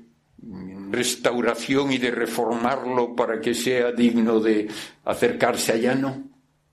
[0.91, 4.69] restauración y de reformarlo para que sea digno de
[5.05, 6.25] acercarse allá, no.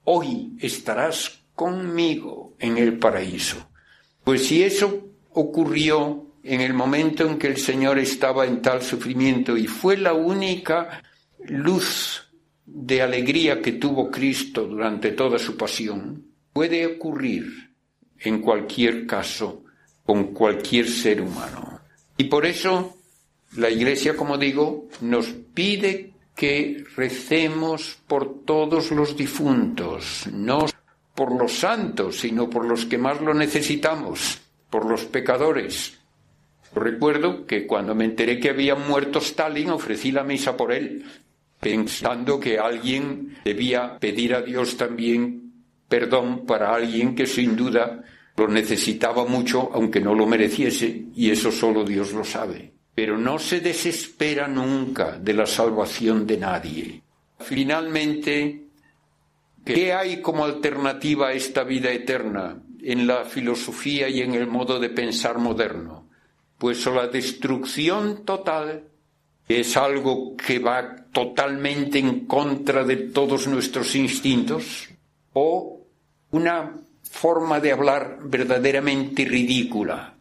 [0.04, 3.68] Hoy estarás conmigo en el paraíso.
[4.24, 5.07] Pues si eso
[5.38, 10.14] ocurrió en el momento en que el Señor estaba en tal sufrimiento y fue la
[10.14, 11.02] única
[11.46, 12.24] luz
[12.66, 17.70] de alegría que tuvo Cristo durante toda su pasión, puede ocurrir
[18.18, 19.62] en cualquier caso
[20.04, 21.80] con cualquier ser humano.
[22.16, 22.96] Y por eso
[23.56, 30.66] la Iglesia, como digo, nos pide que recemos por todos los difuntos, no
[31.14, 34.40] por los santos, sino por los que más lo necesitamos
[34.70, 35.98] por los pecadores.
[36.74, 41.04] Recuerdo que cuando me enteré que había muerto Stalin, ofrecí la misa por él,
[41.60, 45.48] pensando que alguien debía pedir a Dios también
[45.88, 48.04] perdón para alguien que sin duda
[48.36, 52.72] lo necesitaba mucho, aunque no lo mereciese, y eso solo Dios lo sabe.
[52.94, 57.02] Pero no se desespera nunca de la salvación de nadie.
[57.40, 58.64] Finalmente,
[59.64, 62.60] ¿qué hay como alternativa a esta vida eterna?
[62.92, 66.08] En la filosofía y en el modo de pensar moderno?
[66.58, 68.84] Pues la destrucción total,
[69.48, 74.88] es algo que va totalmente en contra de todos nuestros instintos,
[75.32, 75.80] o
[76.32, 80.14] una forma de hablar verdaderamente ridícula,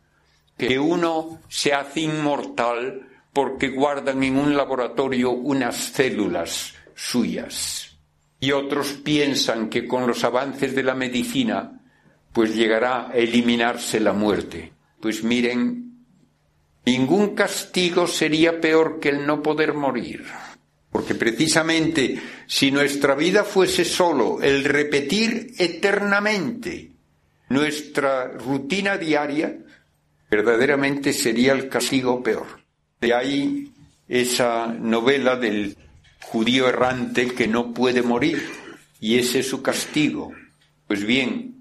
[0.57, 7.97] que uno se hace inmortal porque guardan en un laboratorio unas células suyas.
[8.39, 11.76] Y otros piensan que con los avances de la medicina
[12.33, 14.73] pues llegará a eliminarse la muerte.
[15.01, 16.05] Pues miren,
[16.85, 20.25] ningún castigo sería peor que el no poder morir.
[20.91, 26.91] Porque precisamente si nuestra vida fuese solo el repetir eternamente
[27.49, 29.57] nuestra rutina diaria,
[30.29, 32.47] verdaderamente sería el castigo peor.
[32.99, 33.71] De ahí
[34.07, 35.77] esa novela del
[36.21, 38.43] judío errante que no puede morir,
[38.99, 40.33] y ese es su castigo.
[40.87, 41.56] Pues bien,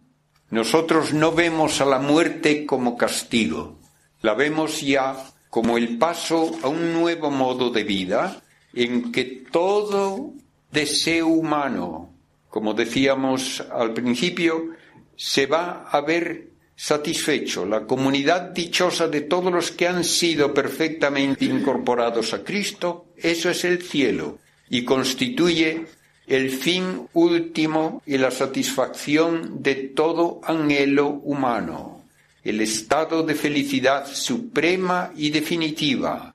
[0.51, 3.79] nosotros no vemos a la muerte como castigo,
[4.23, 5.17] la vemos ya
[5.51, 8.43] como el paso a un nuevo modo de vida
[8.73, 10.33] en que todo
[10.71, 12.13] deseo humano,
[12.49, 14.71] como decíamos al principio,
[15.17, 17.65] se va a ver satisfecho.
[17.65, 23.65] La comunidad dichosa de todos los que han sido perfectamente incorporados a Cristo, eso es
[23.65, 24.39] el cielo
[24.69, 25.87] y constituye
[26.27, 32.03] el fin último y la satisfacción de todo anhelo humano,
[32.43, 36.35] el estado de felicidad suprema y definitiva,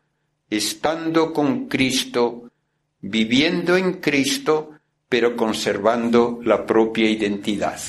[0.50, 2.52] estando con Cristo,
[3.02, 4.72] viviendo en Cristo,
[5.10, 7.80] pero conservando la propia identidad.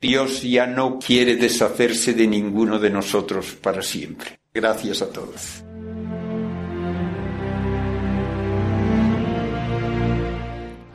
[0.00, 4.38] Dios ya no quiere deshacerse de ninguno de nosotros para siempre.
[4.54, 5.62] Gracias a todos.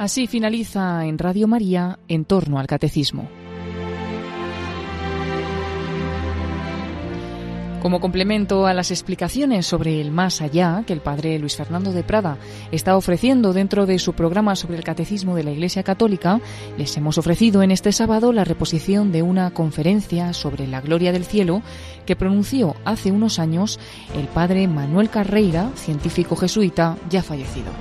[0.03, 3.29] Así finaliza en Radio María en torno al catecismo.
[7.81, 12.03] Como complemento a las explicaciones sobre el más allá que el padre Luis Fernando de
[12.03, 12.37] Prada
[12.73, 16.41] está ofreciendo dentro de su programa sobre el catecismo de la Iglesia Católica,
[16.77, 21.23] les hemos ofrecido en este sábado la reposición de una conferencia sobre la gloria del
[21.23, 21.61] cielo
[22.05, 23.79] que pronunció hace unos años
[24.17, 27.71] el padre Manuel Carreira, científico jesuita ya fallecido.